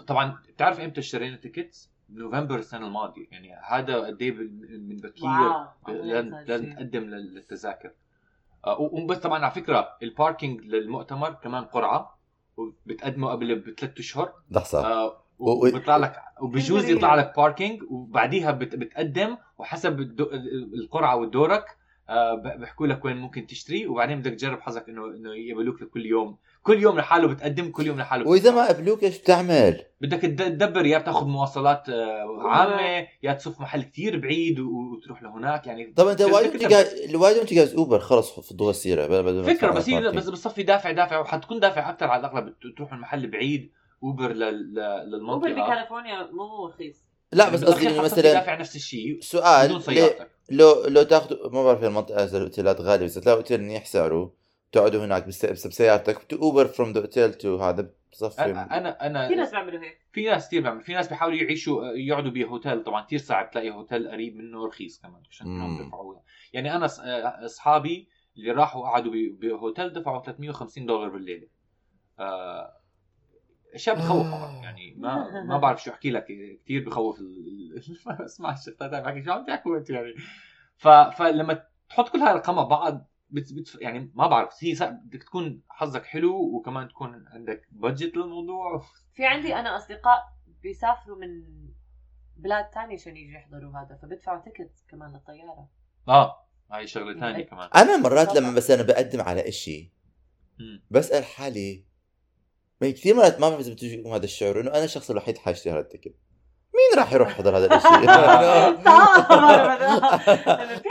طبعا 0.07 0.39
بتعرف 0.49 0.81
إمتى 0.81 1.01
اشترينا 1.01 1.37
tickets؟ 1.37 1.93
نوفمبر 2.11 2.59
السنة 2.59 2.87
الماضية. 2.87 3.27
يعني 3.31 3.53
هذا 3.69 3.97
قد 4.07 4.23
إيه 4.23 4.33
من 4.33 4.89
من 4.89 4.97
بكير 4.97 5.29
wow 5.31 5.67
لازم 6.05 6.35
لازم 6.35 6.73
تقدم 6.75 7.03
لل- 7.03 7.35
للتذاكر. 7.35 7.91
آه، 8.67 8.81
وبس 8.81 9.19
طبعا 9.19 9.39
على 9.45 9.51
فكرة 9.51 9.89
ال 10.03 10.10
parking 10.10 10.61
للمؤتمر 10.61 11.31
كمان 11.33 11.65
قرعة 11.65 12.19
وبتقدمه 12.57 13.29
قبل 13.31 13.59
بثلاث 13.59 13.99
أشهر. 13.99 14.33
لحظة. 14.51 14.87
آه، 14.87 15.23
و- 15.39 15.69
وبيطلع 15.69 15.97
لك 15.97 16.17
وبجوز. 16.41 16.85
يطلع 16.85 17.15
لك 17.15 17.33
parking 17.37 17.83
وبعديها 17.91 18.51
بت- 18.51 18.77
بتقدم 18.77 19.37
وحسب 19.59 20.01
القرعة 20.75 21.17
ودورك. 21.17 21.65
آه، 22.09 22.35
ب- 22.35 22.61
بيحكوا 22.61 22.87
لك 22.87 23.05
وين 23.05 23.17
ممكن 23.17 23.47
تشتري 23.47 23.87
وبعدين 23.87 24.19
بدك 24.21 24.31
تجرب 24.33 24.61
حظك 24.61 24.89
انه 24.89 25.07
إنه 25.07 25.35
يقبلوك 25.35 25.83
لكل 25.83 26.07
يوم. 26.07 26.39
كل 26.63 26.83
يوم 26.83 26.99
لحاله 26.99 27.27
بتقدم 27.29 27.71
كل 27.71 27.87
يوم 27.87 27.99
لحاله 27.99 28.29
وإذا. 28.29 28.51
ما 28.51 28.69
قبلوك 28.69 29.03
إيش 29.03 29.19
بتعمل؟ 29.19 29.83
بدك 30.01 30.21
تد- 30.21 30.37
تدبر 30.37 30.87
يا 30.87 30.99
بتاخذ 30.99 31.27
مواصلات 31.27 31.89
آه، 31.89 32.43
عامة 32.49 33.07
يا 33.23 33.33
تصف 33.33 33.61
محل 33.61 33.83
كتير 33.83 34.21
بعيد 34.21 34.61
و- 34.61 34.71
وتروح 34.93 35.23
لهناك 35.23 35.67
يعني 35.67 35.93
طب 35.97 36.09
أنت 36.09 36.21
وايد 36.23 36.63
وايد 37.15 37.37
انت 37.37 37.55
جاهز 37.55 37.75
أوبر 37.75 37.99
خلص 37.99 38.41
فضوها 38.41 38.71
السيره 38.71 39.43
فكرة 39.43 39.71
بس 39.71 39.89
هي. 39.89 40.01
بس 40.11 40.29
بصفي 40.29 40.63
دافع 40.63 40.91
دافع 40.91 41.19
وحتكون 41.19 41.61
دافع 41.61 41.91
أكثر 41.91 42.07
على 42.07 42.21
الأغلب 42.27 42.55
تروح 42.77 42.93
المحل 42.93 43.27
بعيد 43.31 43.71
أوبر 44.03 44.33
لل- 44.33 44.75
لل- 44.75 44.79
أوبر 44.81 45.49
للمنطقه 45.49 45.53
بكاليفورنيا 45.67 46.29
مو 46.33 46.67
رخيص 46.67 46.97
لا 47.33 47.49
بس 47.49 47.61
بالأخير 47.61 47.89
قصدي 47.89 47.95
إنه 47.99 48.03
حتصفي 48.03 48.21
مثلا 48.21 48.33
دافع 48.33 48.55
نفس 48.61 48.77
الشيء 48.77 49.21
بدون 49.67 49.81
سؤال 49.81 50.13
لو 50.51 50.85
لو 50.87 51.03
تاخذوا 51.03 51.49
ما 51.51 51.65
بعرف 51.65 51.85
المنطقة 51.85 52.25
اذا 52.25 52.37
الأوتيلات 52.39 52.81
غالية 52.81 53.07
بس 53.07 53.15
تلاقوا 53.15 53.41
أوتيل 53.41 53.61
منيح 53.63 53.85
سعره 53.85 54.33
تقعدوا 54.73 55.05
هناك 55.05 55.27
بس 55.27 55.47
بس 55.47 55.67
بسيارتك 55.67 56.33
Uber 56.33 56.67
from 56.67 56.93
the 56.93 57.01
hotel 57.01 57.35
to 57.35 57.57
هذا 57.57 57.91
بصفي 58.13 58.45
أنا 58.45 58.79
أنا 58.79 59.07
أنا 59.07 59.29
في 59.29 59.35
ناس 59.35 59.51
بيعملوا 59.51 59.81
هيك. 59.83 59.99
في 60.13 60.25
ناس 60.25 60.47
كثير 60.47 60.63
بيعمل 60.63 60.81
في 60.83 60.93
ناس 60.93 61.09
بيحاولوا 61.09 61.39
يعيشوا 61.39 61.85
يقعدوا 61.93 62.31
بهوتيل. 62.31 62.83
طبعا 62.83 63.05
كثير 63.05 63.19
صعب 63.19 63.51
تلاقي 63.51 63.71
هوتيل 63.71 64.09
قريب 64.11 64.37
منه 64.37 64.67
رخيص 64.67 65.01
كمان 65.01 65.23
عشان 65.31 65.47
يدفعوا 65.81 66.15
يعني 66.53 66.77
أنا 66.77 66.87
أصحابي 67.45 68.09
اللي 68.37 68.51
راحوا 68.53 68.83
قعدوا 68.89 69.13
بهوتيل 69.41 69.93
دفعوا 69.93 70.23
350 70.23 70.87
دولار 70.87 71.09
بالليلة. 71.09 71.47
آه، 72.19 72.77
أشياء 73.75 73.97
بخوف 73.97 74.27
طبعا 74.27 74.63
يعني. 74.63 74.95
ما 74.99 75.43
ما 75.43 75.59
بعرف 75.59 75.83
شو 75.83 75.91
أحكي 75.91 76.11
لك. 76.11 76.25
كثير 76.65 76.85
بخوف 76.87 77.21
ال- 77.21 77.77
ال- 77.77 77.97
ما 78.07 78.25
أسمع 78.25 78.53
الشغلات 78.53 79.05
بحكي 79.05 79.23
شو 79.25 79.33
عم 79.33 79.45
تحكوا 79.47 79.77
انت 79.79 79.91
يعني. 79.91 80.15
فلما 81.17 81.65
تحط 81.89 82.09
كل 82.09 82.19
هاي 82.19 82.31
الأرقام 82.31 82.57
مع 82.57 82.63
بعض 82.63 83.12
بت... 83.33 83.53
بت... 83.53 83.79
يعني 83.81 84.13
ما 84.15 84.27
بعرف. 84.27 84.53
هي 84.61 84.75
صعب 84.75 85.07
بدك 85.07 85.23
تكون 85.23 85.63
حظك 85.69 86.05
حلو 86.05 86.57
وكمان 86.57 86.89
تكون 86.89 87.25
عندك 87.29 87.69
budget 87.71 88.17
للموضوع. 88.17 88.87
في 89.13 89.27
عندي 89.27 89.55
أنا 89.55 89.77
أصدقاء 89.77 90.23
بيسافروا 90.63 91.19
من 91.19 91.45
بلاد 92.37 92.71
تانية 92.71 92.95
عشان 92.95 93.17
يجوا 93.17 93.35
يحضروا 93.35 93.79
هذا 93.79 93.99
فبدفعوا 94.03 94.43
ticket 94.45 94.71
كمان 94.89 95.13
للطيارة. 95.13 95.69
آه 96.09 96.47
هاي 96.73 96.87
شغلة 96.87 97.21
ثانية 97.21 97.45
كمان. 97.45 97.69
أنا 97.77 97.97
مرات. 97.97 98.37
لما 98.37 98.55
بس 98.55 98.71
أنا 98.71 98.83
بقدم 98.83 99.21
على 99.21 99.49
إشي. 99.49 99.93
بسأل 100.91 101.25
حالي 101.25 101.85
ما 102.81 102.91
كثير 102.91 103.15
مرات 103.15 103.41
ما 103.41 103.49
بعرف 103.49 103.61
إذا 103.61 103.73
بتجيكم 103.73 104.09
هذا 104.09 104.25
الشعور 104.25 104.61
إنه 104.61 104.71
أنا 104.71 104.85
الشخص 104.85 105.11
الوحيد 105.11 105.39
حاشتري 105.39 105.73
هذا 105.73 105.81
ال 105.81 105.85
ticket. 105.85 106.15
مين 106.75 106.99
راح 106.99 107.13
يروح 107.13 107.29
يحضر 107.29 107.57
هذا 107.57 107.77
الشيء؟ 107.77 108.11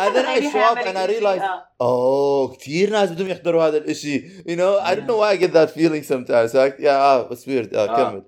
هذا 0.01 0.19
أنا 0.19 0.37
اشواط 0.37 0.77
أنا 0.77 1.05
realize 1.05 1.41
oh 1.81 2.55
كثير 2.55 2.89
ناس 2.89 3.11
بدهم 3.11 3.27
يحضروا 3.27 3.63
هذا 3.63 3.77
الشيء 3.77 4.29
you 4.47 4.55
know 4.57 4.79
I 4.85 4.95
don't 4.95 5.07
know 5.07 5.17
why 5.21 5.31
I 5.31 5.37
get 5.37 5.53
that 5.53 5.69
feeling 5.71 6.03
sometimes. 6.03 6.53
Like 6.53 6.79
yeah 6.79 7.31
it's 7.31 7.45
weird. 7.45 7.75
آه، 7.75 7.95
كمل. 7.95 8.23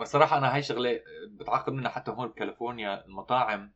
وصراحة 0.00 0.38
أنا 0.38 0.54
هاي 0.54 0.62
شغلة 0.62 1.00
بتعاقب 1.28 1.72
منها 1.72 1.90
حتى 1.90 2.10
هون 2.10 2.28
بكاليفورنيا 2.28 3.06
المطاعم 3.06 3.72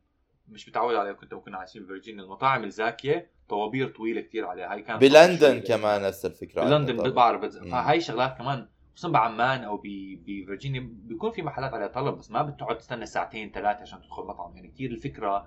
مش 0.49 0.69
متعود 0.69 0.95
عليها. 0.95 1.13
كنت 1.13 1.33
كنا 1.33 1.57
عايشين 1.57 1.83
بفرجينيا 1.83 2.23
المطاعم 2.23 2.63
الزاكية 2.63 3.31
طوابير 3.49 3.87
طويلة 3.87 4.21
كثير 4.21 4.45
عليها. 4.45 4.73
هاي 4.73 4.81
كانت 4.81 5.01
بلندن 5.01 5.59
كمان 5.59 6.01
نفس 6.01 6.25
الفكرة. 6.25 6.63
بلندن. 6.63 7.11
بعرف. 7.11 7.45
فهاي 7.45 8.01
شغلات 8.01 8.37
كمان 8.37 8.67
خصوصا 8.95 9.09
بعمان 9.09 9.63
أو 9.63 9.81
بفرجينيا 10.25 10.89
بيكون 10.93 11.31
في 11.31 11.41
محلات 11.41 11.73
عليها 11.73 11.87
طلب 11.87 12.17
بس 12.17 12.31
ما 12.31 12.41
بتقعد 12.41 12.77
تستنى 12.77 13.05
ساعتين 13.05 13.51
ثلاثة 13.51 13.81
عشان 13.81 14.01
تدخل 14.01 14.23
مطعم. 14.23 14.55
يعني 14.55 14.67
كثير 14.67 14.91
الفكرة. 14.91 15.45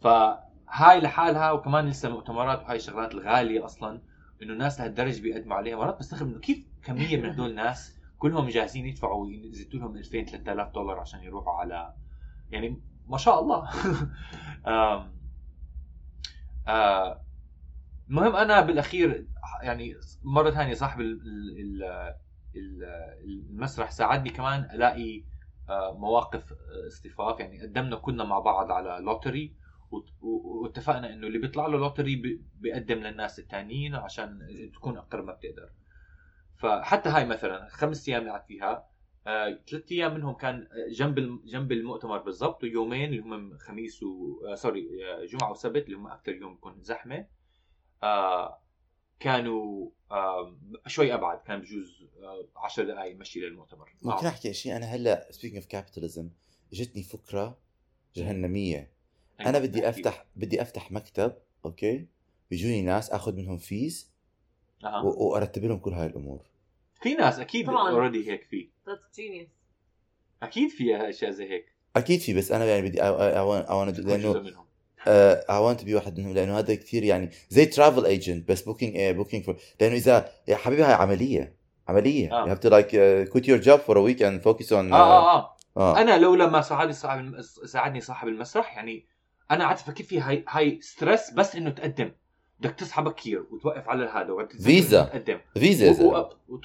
فهاي 0.00 1.00
لحالها 1.00 1.52
وكمان 1.52 1.88
لسه 1.88 2.08
المؤتمرات 2.08 2.62
وهاي 2.62 2.76
الشغلات 2.76 3.14
الغالية 3.14 3.64
أصلا 3.64 4.00
إنه 4.42 4.52
الناس 4.52 4.80
لهالدرجة 4.80 5.22
بيقدموا 5.22 5.56
عليها. 5.56 5.76
مرات 5.76 5.98
بستغرب 5.98 6.28
إنه 6.28 6.38
كيف 6.38 6.66
كمية 6.82 7.16
من 7.16 7.30
هدول 7.30 7.50
الناس 7.50 8.00
كلهم 8.18 8.48
جاهزين 8.48 8.86
يدفعوا 8.86 9.26
يزيدوا 9.30 9.80
لهم 9.80 9.96
2000 9.96 10.24
3000 10.24 10.74
دولار 10.74 11.00
عشان 11.00 11.20
يروحوا 11.20 11.52
على 11.52 11.94
يعني 12.50 12.80
ما 13.08 13.18
شاء 13.18 13.40
الله. 13.40 13.68
آه، 16.66 17.20
المهم 18.08 18.36
أنا 18.36 18.60
بالأخير 18.60 19.26
يعني 19.62 19.94
مرة 20.22 20.50
ثانية 20.50 20.74
صاحب 20.74 21.00
المسرح 22.56 23.90
ساعدني 23.90 24.30
كمان 24.30 24.68
ألاقي 24.74 25.24
آه، 25.68 25.98
مواقف 25.98 26.52
آه، 26.52 26.86
اصطفاف 26.86 27.40
يعني 27.40 27.62
قدمنا 27.62 27.96
كنا 27.96 28.24
مع 28.24 28.38
بعض 28.38 28.70
على 28.70 29.04
lottery 29.04 29.54
واتفقنا 30.22 31.12
إنه 31.12 31.26
اللي 31.26 31.38
بيطلع 31.38 31.66
له 31.66 31.78
lottery 31.78 32.16
بي- 32.16 32.42
بيقدم 32.54 32.98
للناس 32.98 33.38
الثانيين 33.38 33.94
عشان 33.94 34.38
تكون 34.74 34.96
أكثر 34.98 35.22
ما 35.22 35.32
بتقدر. 35.32 35.70
فحتى 36.56 37.08
هاي 37.08 37.24
مثلا 37.26 37.68
خمس 37.68 38.08
أيام 38.08 38.28
قعدت 38.30 38.46
فيها 38.46 38.86
آه، 39.26 39.58
ثلاث 39.70 39.92
أيام 39.92 40.14
منهم 40.14 40.34
كان 40.34 40.68
جنب 40.90 41.40
جنب 41.44 41.72
المؤتمر 41.72 42.18
بالضبط 42.18 42.62
ويومين 42.64 43.08
اللي 43.10 43.20
هم 43.22 43.58
خميس 43.58 44.02
و 44.02 44.40
آه، 44.50 44.54
sorry 44.54 44.88
آه، 45.12 45.24
جمعة 45.24 45.50
وسبت 45.50 45.84
اللي 45.86 45.96
هم 45.96 46.06
أكثر 46.06 46.32
يوم 46.34 46.54
بيكون 46.54 46.82
زحمة. 46.82 47.26
آه، 48.02 48.60
كانوا 49.20 49.90
آه، 50.10 50.56
شوي 50.86 51.14
أبعد 51.14 51.38
كان 51.38 51.60
بجوز 51.60 52.04
10 52.56 52.84
دقائق 52.84 53.16
مشي 53.16 53.40
للمؤتمر. 53.40 53.92
ممكن 54.02 54.26
آه. 54.26 54.28
أحكي 54.28 54.52
شيء 54.52 54.76
أنا 54.76 54.86
هلأ 54.86 55.28
speaking 55.30 55.56
of 55.56 55.66
capitalism 55.66 56.30
اجتني 56.72 57.02
فكرة 57.02 57.58
جهنمية. 58.16 58.90
أنا 59.40 59.58
بدي. 59.58 59.88
أفتح 59.88 60.26
بدي 60.36 60.62
أفتح 60.62 60.92
مكتب 60.92 61.32
أوكي؟ 61.64 62.06
بيجوني 62.50 62.82
ناس 62.82 63.10
آخذ 63.10 63.34
منهم 63.36 63.58
fees 63.58 64.10
أها. 64.84 65.02
و- 65.02 65.28
وأرتب 65.28 65.64
لهم 65.64 65.78
كل 65.78 65.92
هاي 65.92 66.06
الأمور. 66.06 66.46
في 67.02 67.14
ناس 67.14 67.38
أكيد. 67.38 67.68
already 67.68 68.30
هيك 68.30 68.42
في. 68.44 68.68
أكيد 70.42 70.70
في 70.70 71.08
أشياء 71.08 71.30
زي 71.30 71.50
هيك. 71.50 71.66
أكيد 71.96 72.20
في 72.20 72.34
بس 72.34 72.52
أنا 72.52 72.64
يعني 72.64 72.88
بدي 72.88 72.98
تكون 72.98 73.92
جزء 73.92 74.08
لأنه 74.08 74.64
I 75.06 75.58
wanna 75.58 75.84
be 75.84 75.94
واحد 75.94 76.18
منهم 76.18 76.34
لأنه 76.34 76.58
هذا 76.58 76.74
كثير 76.74 77.02
يعني 77.04 77.30
زي 77.48 77.66
travel 77.66 78.06
agent 78.06 78.48
بس 78.48 78.62
booking 78.62 79.16
booking 79.16 79.44
for 79.44 79.56
لأنه 79.80 79.94
إذا 79.94 80.32
يا 80.48 80.56
حبيبي 80.56 80.82
هاي 80.82 80.92
عملية 80.92 81.60
عملية. 81.88 82.32
آه. 82.32 82.46
you 82.46 82.48
have 82.48 82.60
to 82.60 82.70
like 82.70 82.90
uh, 82.94 83.30
quit 83.32 83.46
your 83.46 83.58
job 83.58 83.80
for 83.86 83.96
a 83.96 84.02
week 84.02 84.20
and 84.20 84.42
focus 84.42 84.70
on 84.72 84.92
آه 84.92 84.94
آه 84.94 85.36
آه. 85.36 85.56
آه. 85.76 86.00
أنا 86.00 86.18
لولا 86.18 86.46
ما 86.46 86.60
ساعدني 86.60 86.92
صاحب 86.92 87.40
ساعدني 87.64 88.00
صاحب 88.00 88.28
المسرح 88.28 88.76
يعني 88.76 89.06
أنا 89.50 89.64
قعدت 89.64 89.80
أفكر 89.80 90.04
فيها 90.04 90.28
هاي 90.28 90.44
هاي 90.48 90.80
stress 90.80 91.30
بس 91.30 91.56
إنه 91.56 91.70
تقدم. 91.70 92.10
بدك 92.60 92.74
تصحى 92.74 93.02
بكير 93.02 93.44
وتوقف 93.50 93.88
على 93.88 94.04
هذا 94.04 94.48
فيزا. 94.64 95.04
تقدم 95.04 95.38
فيزا 95.54 95.86
يا 95.86 95.90
و- 95.90 95.94
زلمة. 95.94 96.10
و- 96.18 96.58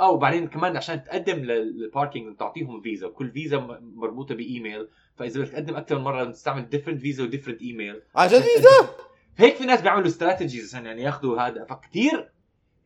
آه 0.00 0.10
وبعدين 0.10 0.48
كمان 0.48 0.76
عشان 0.76 1.04
تقدم 1.04 1.36
لل 1.36 1.58
parking 1.58 2.34
بتعطيهم 2.34 2.80
فيزا. 2.80 3.06
وكل 3.06 3.30
فيزا 3.30 3.56
مربوطة 3.80 4.34
بإيميل. 4.34 4.88
فإذا 5.16 5.40
بدك 5.40 5.50
تقدم 5.52 5.76
أكثر 5.76 5.98
من 5.98 6.04
مرة 6.04 6.24
تستعمل 6.24 6.68
ديفرنت 6.68 7.00
فيزا 7.00 7.22
وديفرنت 7.24 7.60
إيميل. 7.62 8.02
عن 8.16 8.28
جد 8.28 8.40
فيزا. 8.40 8.88
هيك 9.36 9.56
في 9.56 9.64
ناس 9.64 9.80
بيعملوا 9.80 10.06
استراتيجيز 10.08 10.74
عشان 10.74 10.86
يعني 10.86 11.02
ياخذوا 11.02 11.40
هذا. 11.40 11.64
فكتير 11.64 12.32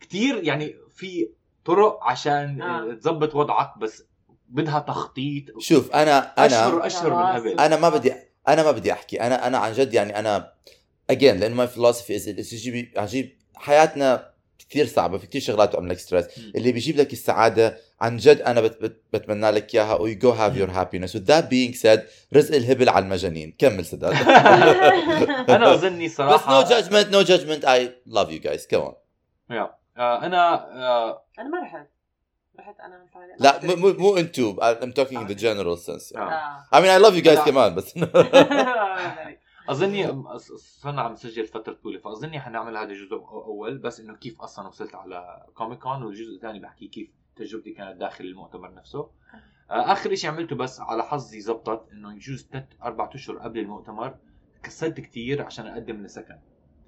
كتير 0.00 0.44
يعني 0.44 0.74
في 0.94 1.28
طرق 1.64 1.98
عشان 2.04 2.62
آه. 2.62 2.94
تظبط 2.94 3.34
وضعك 3.34 3.78
بس 3.78 4.04
بدها 4.48 4.78
تخطيط. 4.78 5.44
شوف 5.58 5.90
أنا 5.94 6.18
أنا 6.38 6.46
اشهر 6.46 6.86
أشهر 6.86 7.10
من 7.10 7.40
قبل. 7.40 7.60
أنا 7.60 7.76
ما 7.76 7.88
بدي 7.88 8.12
أنا 8.48 8.62
ما 8.62 8.70
بدي 8.70 8.92
أحكي. 8.92 9.20
أنا 9.20 9.46
أنا 9.46 9.58
عن 9.58 9.72
جد 9.72 9.94
يعني 9.94 10.18
أنا 10.18 10.52
اجين 11.12 11.37
لأنه 11.40 11.55
ماي 11.55 11.66
فلسفي 11.66 12.16
از 12.16 12.25
تجيب 12.25 12.92
عجيب 12.96 13.38
حياتنا 13.55 14.33
كثير 14.70 14.87
صعبة 14.87 15.18
في 15.18 15.27
كثير 15.27 15.40
شغلات 15.40 15.68
بتعمل 15.68 15.88
لك 15.90 15.98
ستريس. 15.98 16.25
اللي 16.57 16.72
بيجيب 16.72 16.96
لك 16.96 17.12
السعادة 17.12 17.77
عن 18.01 18.16
جد 18.16 18.40
أنا 18.40 18.61
بت 18.61 18.83
بت 18.83 19.03
بتمنى 19.12 19.51
لك 19.51 19.75
إياها 19.75 19.94
وي 20.01 20.14
جو 20.14 20.31
هاف 20.31 20.57
يور 20.57 20.70
هابينس 20.70 21.16
وذ 21.16 21.22
ذات 21.22 21.48
بينج 21.48 21.75
سيد 21.75 22.03
رزق 22.35 22.55
الهبل 22.57 22.88
على 22.88 23.05
المجانين. 23.05 23.55
كمل 23.59 23.85
سداد 23.87 24.12
أنا 25.57 25.75
أظني 25.75 26.07
بس 26.09 26.14
صراحة 26.16 26.62
no 26.62 26.68
judgment 26.68 27.09
no 27.09 27.22
judgment 27.22 27.64
I 27.64 27.92
love 28.07 28.31
you 28.31 28.40
guys 28.40 28.66
كمان 28.66 28.92
يا. 29.51 29.75
آه، 29.98 30.27
أنا 30.27 30.55
آه، 30.55 31.25
أنا 31.38 31.48
ما 31.48 31.59
رحت. 31.62 31.87
رحت 32.59 32.77
أنا 32.81 33.07
لا 33.40 33.61
مو 33.64 33.77
مو 33.77 33.92
مو 33.92 34.16
أنتو. 34.16 34.57
I'm 34.57 34.92
talking 34.92 35.16
in 35.18 35.29
the 35.33 35.35
general 35.40 35.77
sense. 35.87 36.12
يعني. 36.14 36.31
آه. 36.35 36.66
I 36.75 36.79
mean 36.79 37.03
I 37.03 37.07
love 37.07 37.14
you 37.14 37.25
guys 37.25 37.38
لا. 37.38 37.44
كمان 37.44 37.75
بس. 37.75 37.94
أظني 39.68 40.25
صرنا 40.57 41.03
عم 41.03 41.12
نسجل 41.12 41.46
فترة 41.46 41.72
طويلة 41.72 41.98
فأظني 42.01 42.40
حنعمل 42.40 42.77
هذا 42.77 42.90
الجزء 42.90 43.14
أول 43.14 43.79
بس 43.79 44.01
إنه 44.01 44.14
كيف 44.16 44.40
أصلا 44.40 44.68
وصلت 44.68 44.94
على 44.94 45.46
كوميك 45.55 45.79
كون 45.79 46.03
والجزء 46.03 46.35
الثاني 46.35 46.59
بحكي 46.59 46.88
كيف 46.88 47.11
تجربتي 47.37 47.70
كانت 47.70 48.01
داخل 48.01 48.25
المؤتمر 48.25 48.75
نفسه. 48.75 49.11
آه، 49.70 49.92
آخر 49.92 50.14
شيء 50.14 50.31
عملته 50.31 50.57
بس 50.57 50.81
على 50.81 51.03
حظي 51.03 51.40
زبطت 51.40 51.92
إنه 51.92 52.14
يجوز 52.14 52.48
ثلاث 52.53 52.64
أربع 52.83 53.11
أشهر 53.14 53.38
قبل 53.38 53.59
المؤتمر 53.59 54.18
كسلت 54.62 55.01
كثير 55.01 55.42
عشان 55.42 55.66
أقدم 55.66 56.03
لسكن. 56.03 56.38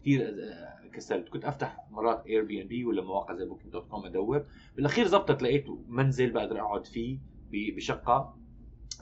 كثير 0.00 0.28
آه، 0.28 0.88
كسلت 0.92 1.28
كنت 1.28 1.44
أفتح 1.44 1.86
مرات 1.90 2.26
Airbnb 2.26 2.84
ولا 2.84 3.02
مواقع 3.02 3.34
زي 3.34 3.44
Booking.com 3.44 4.06
أدور. 4.06 4.46
بالأخير 4.76 5.06
زبطت 5.06 5.42
لقيت 5.42 5.66
منزل 5.88 6.30
بقدر 6.30 6.60
أقعد 6.60 6.86
فيه 6.86 7.18
بشقة. 7.50 8.38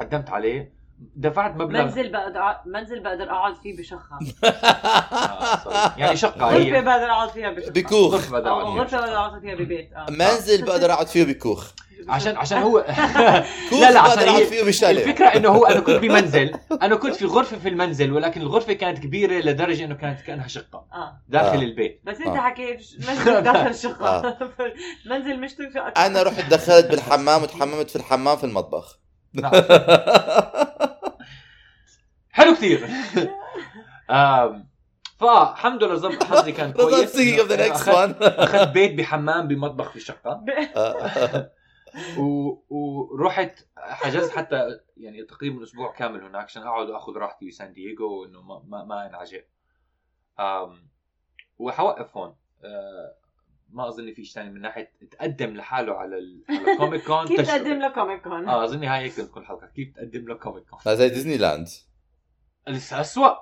قدمت 0.00 0.30
عليه. 0.30 0.81
دفعت 1.16 1.56
مبلغ. 1.56 1.84
منزل 1.84 2.12
بقدر 2.12 2.56
منزل 2.66 3.00
بقدر 3.00 3.30
أقعد 3.30 3.56
فيه 3.56 3.76
بشخة. 3.78 4.18
آه،. 4.44 5.94
يعني 5.96 6.16
شقة 6.16 6.50
هي. 6.50 6.70
بقدر 6.70 7.10
أقعد 7.10 7.30
فيها 7.30 7.50
بشخة. 7.50 7.70
بكوخ. 7.70 8.14
غرفة 8.14 8.30
بقدر 8.30 9.16
أقعد 9.16 9.40
فيها 9.40 9.54
ببيت 9.54 9.90
آه. 9.92 10.06
منزل 10.10 10.64
بقدر 10.66 10.92
أقعد 10.92 11.06
فيه 11.06 11.24
بكوخ. 11.24 11.70
عشان 12.08 12.36
عشان 12.36 12.58
هو 12.58 12.80
كوخ 13.70 13.80
لا 13.80 13.90
لا 13.90 14.00
عشان 14.00 14.16
بقدر 14.16 14.28
أقعد 14.28 14.40
هي 14.40 14.46
فيه 14.46 14.62
بشاليه 14.62 15.04
الفكرة 15.04 15.26
إنه 15.26 15.48
هو 15.48 15.64
أنا 15.66 15.80
كنت 15.80 15.96
بمنزل 15.96 16.54
أنا 16.82 16.96
كنت 16.96 17.14
في 17.14 17.24
غرفة 17.24 17.58
في 17.58 17.68
المنزل 17.68 18.12
ولكن 18.12 18.40
الغرفة 18.40 18.72
كانت 18.72 18.98
كبيرة 18.98 19.32
لدرجة 19.34 19.84
إنه 19.84 19.94
كانت 19.94 20.20
كأنها 20.20 20.48
شقة. 20.48 20.86
آه. 20.92 21.20
داخل 21.28 21.58
آه. 21.58 21.62
البيت. 21.62 22.00
بس 22.04 22.16
أنت 22.16 22.36
آه. 22.36 22.40
حكيت 22.40 22.78
منزل 23.08 23.40
داخل 23.42 23.66
الشقة 23.66 24.06
آه. 24.08 24.50
منزل 25.06 25.40
مش 25.40 25.54
تنفع 25.54 25.92
أنا 26.06 26.22
رحت 26.22 26.50
دخلت 26.50 26.86
بالحمام 26.86 27.42
وتحممت 27.42 27.90
في 27.90 27.96
الحمام 27.96 28.36
في 28.36 28.44
المطبخ. 28.44 28.98
نعم. 29.34 29.52
حلو 32.32 32.54
كثير. 32.54 32.86
فالحمد 35.18 35.84
لله 35.84 35.94
زبط 35.94 36.22
حظي 36.24 36.52
كان 36.52 36.72
كويس. 36.82 37.12
speaking 37.16 37.40
of 37.40 37.48
the 37.48 37.56
next 37.56 37.80
أخذت- 37.84 37.92
one. 37.94 38.14
أخذت 38.44 38.68
بيت 38.68 38.94
بحمام 38.94 39.48
بمطبخ 39.48 39.90
في 39.90 39.96
الشقة. 39.96 40.44
آه. 40.76 41.50
و... 42.18 42.54
ورحت 42.70 43.58
حجزت 43.76 44.30
حتى 44.32 44.80
يعني 44.96 45.22
تقريبا 45.24 45.62
أسبوع 45.62 45.92
كامل 45.92 46.20
هناك 46.24 46.44
عشان 46.44 46.62
أقعد 46.62 46.88
وأخذ 46.90 47.12
راحتي 47.16 47.48
بسان 47.48 47.72
دييغو 47.72 48.24
انه 48.24 48.42
ما 48.42 48.62
ما, 48.66 48.84
ما 48.84 49.06
انعجب. 49.06 49.42
وحوقف 51.58 52.16
هون. 52.16 52.36
أه... 52.64 53.14
ما 53.70 53.88
أظن 53.88 54.12
في 54.14 54.24
شيء 54.24 54.34
ثاني 54.34 54.50
من 54.50 54.60
ناحية 54.60 54.92
تقدم 55.10 55.54
لحاله 55.56 55.94
على 55.94 56.18
ال... 56.18 56.44
على 56.50 56.76
كوميك 56.76 57.04
كون 57.04 57.26
كيف. 57.28 57.40
تقدم 57.50 57.78
له 57.78 57.88
كوميك 57.88 58.22
كون؟ 58.22 58.48
آه 58.48 58.64
اظني 58.64 58.86
هاي 58.86 59.00
هيك 59.00 59.12
تكون 59.14 59.42
الحلقة 59.42 59.66
كيف 59.66 59.94
تقدم 59.96 60.28
له 60.28 60.34
كوميك 60.34 60.64
كون 60.64 60.96
زي 60.96 61.08
ديزني 61.08 61.36
لاند 61.36 61.68
لسه 62.68 63.00
اسوء 63.00 63.36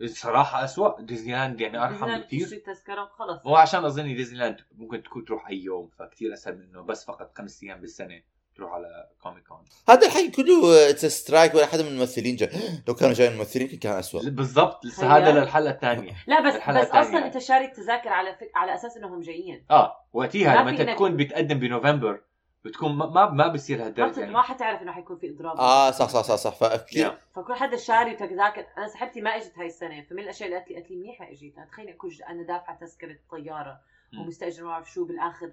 الصراحة 0.00 0.64
اسوء 0.64 1.00
ديزني 1.00 1.32
لاند 1.32 1.60
يعني 1.60 1.78
أرحم 1.78 2.04
إذا 2.04 2.18
بكثير 2.18 2.40
تشتري 2.44 2.60
تذكرة 2.60 3.10
خلص 3.18 3.46
هو 3.46 3.56
عشان 3.56 3.84
اظني 3.84 4.14
ديزني 4.14 4.38
لاند 4.38 4.56
ممكن 4.74 5.02
تكون 5.02 5.24
تروح 5.24 5.48
أي 5.48 5.56
يوم 5.58 5.90
فكتير 5.98 6.32
أسهل 6.32 6.58
من 6.58 6.62
إنه 6.62 6.82
بس 6.82 7.04
فقط 7.04 7.38
خمس 7.38 7.62
أيام 7.62 7.80
بالسنة 7.80 8.22
تروح 8.56 8.72
على 8.72 9.08
كوميك 9.22 9.46
كون 9.46 9.64
هذا 9.88 10.06
الحكي 10.06 10.30
كله 10.30 10.90
it's 10.90 11.04
strike 11.06 11.54
ولا 11.54 11.66
حدا 11.66 11.82
من 11.82 11.88
الممثلين 11.88 12.36
جاي. 12.36 12.50
لو 12.88 12.94
كانوا 12.94 13.14
جايين 13.14 13.32
الممثلين 13.32 13.68
كان 13.68 13.92
اسوء 13.98 14.28
بالضبط. 14.30 14.84
لسه. 14.84 15.16
هذا 15.16 15.40
للحلقة 15.40 15.70
الثانية. 15.70 16.12
لا 16.26 16.40
بس 16.40 16.54
بس 16.54 16.60
الثانية 16.60 16.82
أصلا 16.82 17.12
يعني. 17.12 17.26
أنت 17.26 17.38
شاري 17.38 17.64
التذاكر 17.64 18.08
على 18.08 18.34
فك... 18.34 18.50
على 18.54 18.74
أساس 18.74 18.96
إنهم 18.96 19.20
جايين. 19.20 19.64
آه 19.70 19.96
وقتها 20.12 20.62
ما 20.62 20.70
لما 20.70 20.84
إنك- 20.84 20.94
تكون 20.94 21.16
بتقدم 21.16 21.58
بنوفمبر 21.58 22.20
بتكون 22.66 22.96
ما 22.96 23.06
ما, 23.06 23.30
ما 23.30 23.48
بصير 23.48 23.78
ما 23.78 23.86
هالدرجه 23.86 24.20
يعني. 24.20 24.32
ما 24.32 24.42
حتعرف 24.42 24.82
إنه 24.82 24.92
حيكون 24.92 25.16
في 25.18 25.30
إضراب. 25.30 25.56
آه 25.56 25.90
صح 25.90 26.08
صح 26.08 26.22
صح 26.22 26.34
صح. 26.34 26.54
فاكيد 26.54 27.06
Yeah. 27.06 27.12
فكل 27.34 27.54
حدا 27.54 27.76
شاري 27.76 28.12
وتذاكر 28.14 28.66
أنا 28.78 28.86
صاحبتي 28.88 29.20
ما 29.20 29.30
إجت 29.36 29.58
هاي 29.58 29.66
السنة 29.66 30.02
فمن 30.02 30.18
الأشياء 30.18 30.48
اللي 30.48 30.58
قالت 30.58 30.70
لي 30.70 30.76
قالت 30.76 30.90
لي 30.90 30.96
منيحة 30.96 31.30
إجيت. 31.30 31.56
أنا 31.58 31.66
تخيلي 31.66 31.92
أكون 31.92 32.10
أنا 32.28 32.42
دافعة 32.42 32.78
تذكرة 32.78 33.18
طيارة. 33.30 33.80
ومستأجر 34.20 34.64
ما 34.64 34.68
بعرف 34.68 34.92
شو 34.92 35.04
بالآخر 35.04 35.52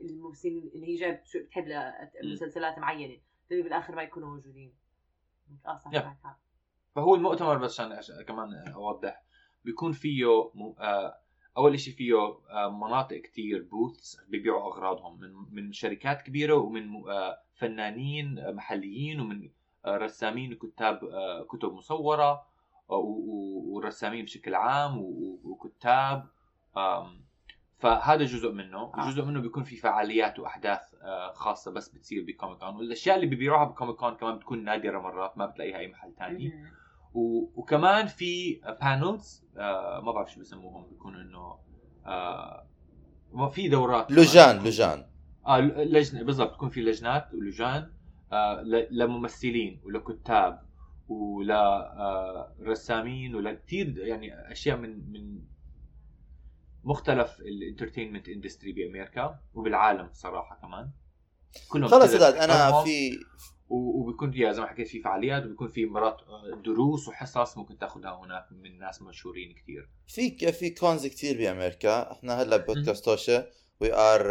الممثلين 0.00 0.70
اللي 0.74 0.86
هي 0.88 0.94
جايب 0.94 1.20
شو 1.24 1.38
بتحب 1.38 1.64
مسلسلات 2.24 2.78
معينة. 2.78 3.20
تقولي 3.48 3.62
بالآخر 3.62 3.94
ما 3.94 4.02
يكونوا 4.02 4.28
موجودين. 4.28 4.74
آه 5.66 5.76
صح 5.76 5.90
Yeah. 5.90 6.24
حق. 6.24 6.38
فهو 6.94 7.14
المؤتمر 7.14 7.58
بس 7.58 7.80
عشان 7.80 7.92
عشان 7.92 8.22
كمان 8.28 8.48
أوضح. 8.74 9.22
بيكون 9.64 9.92
فيه 9.92 10.26
م... 10.54 10.74
آه، 10.80 11.19
أول 11.56 11.80
شيء 11.80 11.94
فيه 11.94 12.14
آه، 12.14 12.70
مناطق 12.70 13.16
كتير 13.16 13.68
بوثs 13.70 14.20
بيبيعوا 14.28 14.72
أغراضهم 14.72 15.20
من 15.20 15.32
من 15.50 15.72
شركات 15.72 16.22
كبيرة 16.22 16.54
ومن 16.54 17.08
آه، 17.08 17.38
فنانين 17.54 18.38
آه، 18.38 18.52
محليين 18.52 19.20
ومن 19.20 19.50
رسامين 19.86 20.52
وكتاب 20.52 21.00
كتب 21.48 21.72
مصورة 21.72 22.46
ورسامين 22.88 24.24
بشكل 24.24 24.54
عام 24.54 24.98
وكتاب 25.44 26.28
فهذا 27.78 28.24
جزء 28.24 28.52
منه 28.52 28.78
آه. 28.78 29.06
وجزء 29.06 29.24
منه 29.24 29.40
بيكون 29.40 29.62
في 29.62 29.76
فعاليات 29.76 30.38
وأحداث 30.38 30.80
خاصة 31.34 31.70
بس 31.70 31.88
بتصير 31.88 32.24
بكوميك 32.26 32.58
كون 32.58 32.76
والأشياء 32.76 33.16
اللي 33.16 33.26
بيبيعوها 33.26 33.64
بكوميك 33.64 33.96
كون 33.96 34.14
كمان 34.14 34.36
بتكون 34.36 34.64
نادرة 34.64 34.98
مرات 34.98 35.38
ما 35.38 35.46
بتلاقيها 35.46 35.78
اي 35.78 35.88
محل 35.88 36.12
ثاني. 36.14 36.52
و... 37.14 37.50
وكمان 37.60 38.06
في 38.06 38.60
panels 38.80 39.44
آه 39.56 40.00
ما 40.00 40.12
بعرف 40.12 40.32
شو 40.32 40.40
بسموهم 40.40 40.86
بيكونوا 40.90 41.20
إنه 41.20 41.58
آه 42.06 42.66
ما 43.32 43.48
في 43.48 43.68
دورات 43.68 44.08
كمان. 44.08 44.20
لجان 44.20 44.58
لجان 44.64 45.06
آه 45.46 45.60
لجنة 45.60 46.22
بالضبط 46.22 46.50
بتكون 46.52 46.68
في 46.68 46.80
لجنات 46.80 47.34
ولجان 47.34 47.92
آه. 48.32 48.62
لممثلين 48.90 49.80
ولكتاب 49.84 50.62
ولرسامين 52.60 53.34
ولكثير 53.34 53.98
يعني 53.98 54.52
أشياء 54.52 54.76
من 54.76 55.12
من 55.12 55.42
مختلف 56.84 57.40
ال 57.40 57.46
entertainment 57.46 58.28
industry 58.28 58.72
بأمريكا 58.72 59.40
وبالعالم 59.54 60.08
صراحة 60.12 60.58
كمان 60.62 60.90
كلهم 61.68 61.88
خلص 61.88 62.12
سداد 62.12 62.34
أنا. 62.34 62.82
في 62.82 63.10
وبيكون 63.70 64.30
فيها 64.30 64.52
زي 64.52 64.60
ما 64.60 64.66
حكيت 64.66 64.88
في 64.88 65.00
فعاليات 65.00 65.44
وبيكون 65.44 65.68
في 65.68 65.86
مرات 65.86 66.20
آه، 66.22 66.62
دروس 66.64 67.08
وحصص 67.08 67.58
ممكن 67.58 67.78
تاخذها 67.78 68.20
هناك 68.24 68.46
من 68.52 68.78
ناس 68.78 69.02
مشهورين 69.02 69.54
كثير 69.54 69.88
في 70.06 70.52
في 70.52 70.70
cons 70.70 71.06
كتير 71.06 71.38
بأمريكا. 71.38 72.12
إحنا 72.12 72.42
هلا 72.42 72.56
بودكاست 72.56 73.04
توشا 73.04 73.46
we 73.80 73.92
are 73.92 74.26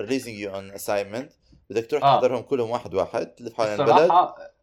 releasing 0.00 0.34
you 0.34 0.54
on 0.54 0.70
assignment 0.70 1.32
بدك 1.70 1.90
تروح 1.90 2.04
آه. 2.04 2.16
تحضرهم 2.16 2.42
كلهم 2.42 2.70
واحد 2.70 2.94
واحد 2.94 3.26
تلف 3.26 3.54
حول 3.54 3.66
البلد 3.66 4.10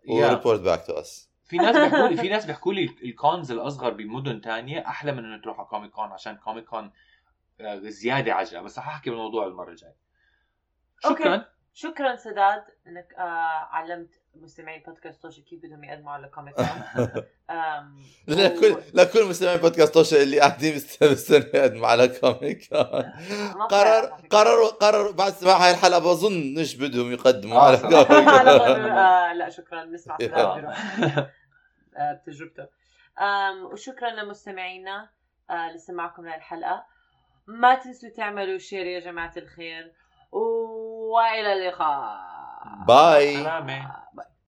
يا 0.08 0.28
and 0.28 0.38
report 0.38 0.60
back 0.60 0.86
to 0.88 0.94
us 0.94 1.30
في 1.46 1.58
ناس 1.58 1.76
بيحكوا 1.76 2.08
لي 2.08 2.18
في 2.18 2.30
ناس 2.30 2.46
بيحكوا 2.46 2.74
لي 2.74 2.96
ال 3.04 3.13
cons 3.13 3.52
الأصغر 3.52 3.90
بمدن 3.90 4.42
تانية 4.42 4.88
أحلى 4.88 5.12
من 5.12 5.26
انه 5.26 5.42
تروح 5.42 5.60
على 5.60 5.68
كوميك 5.68 5.92
كون 5.92 6.12
عشان 6.12 6.36
كوميك 6.36 6.66
كون 6.66 6.92
آه، 7.62 7.80
زيادة 7.80 8.34
عجله 8.34 8.62
بس 8.62 8.80
رح 8.80 8.88
أحكي 8.88 9.10
بالموضوع 9.10 9.48
المرة 9.48 9.70
الجاية. 9.70 9.96
okay. 11.06 11.46
شكرا 11.78 12.16
سداد 12.16 12.64
إنك 12.88 13.14
آه 13.18 13.22
علمت 13.72 14.10
مستمعي 14.36 14.80
بودكاست 14.80 15.22
توشي 15.22 15.42
كيف 15.42 15.60
بدهم 15.64 15.84
يقدموا 15.84 16.12
على 16.12 16.28
كوميك 16.28 16.56
لكل 18.28 18.78
لكل 18.94 19.26
مستمعين 19.30 19.58
بودكاست 19.58 19.94
توشا 19.94 20.24
اللي 20.24 20.40
قاعدين 20.40 20.76
مست- 20.76 21.04
مستنيين 21.04 21.44
يقدموا 21.56 21.88
على 21.88 22.08
كوميك 22.08 22.70
قرر. 23.72 24.06
قرروا 24.30 24.68
قرروا 24.70 25.12
بعد 25.12 25.34
سماع 25.34 25.58
هاي 25.58 25.72
الحلقة 25.72 26.00
بظن 26.00 26.58
إيش 26.58 26.76
بدهم 26.76 27.12
يقدموا 27.12 27.58
آه، 27.58 27.68
على. 27.68 27.78
كوميك 27.78 28.08
طول، 28.08 28.90
آه، 28.90 29.34
لا 29.34 29.50
شكرا 29.50 29.84
نسمع 29.86 30.18
سداد 30.18 30.34
آه. 30.34 30.74
آه، 31.98 32.14
بتجربته 32.14 32.68
وشكرا 33.72 34.10
لمستمعينا 34.10 35.10
آه، 35.50 35.68
اللي 35.68 35.78
سمعكم 35.80 36.26
للحلقة 36.28 36.86
ما 37.48 37.76
تنسوا 37.76 38.10
تعملوا 38.10 38.58
share 38.58 38.86
يا 38.86 39.00
جماعة 39.00 39.34
الخير 39.38 39.94
والى 41.15 41.53
اللقاء 41.53 42.21
باي 42.87 43.37
سلامة. 43.37 43.93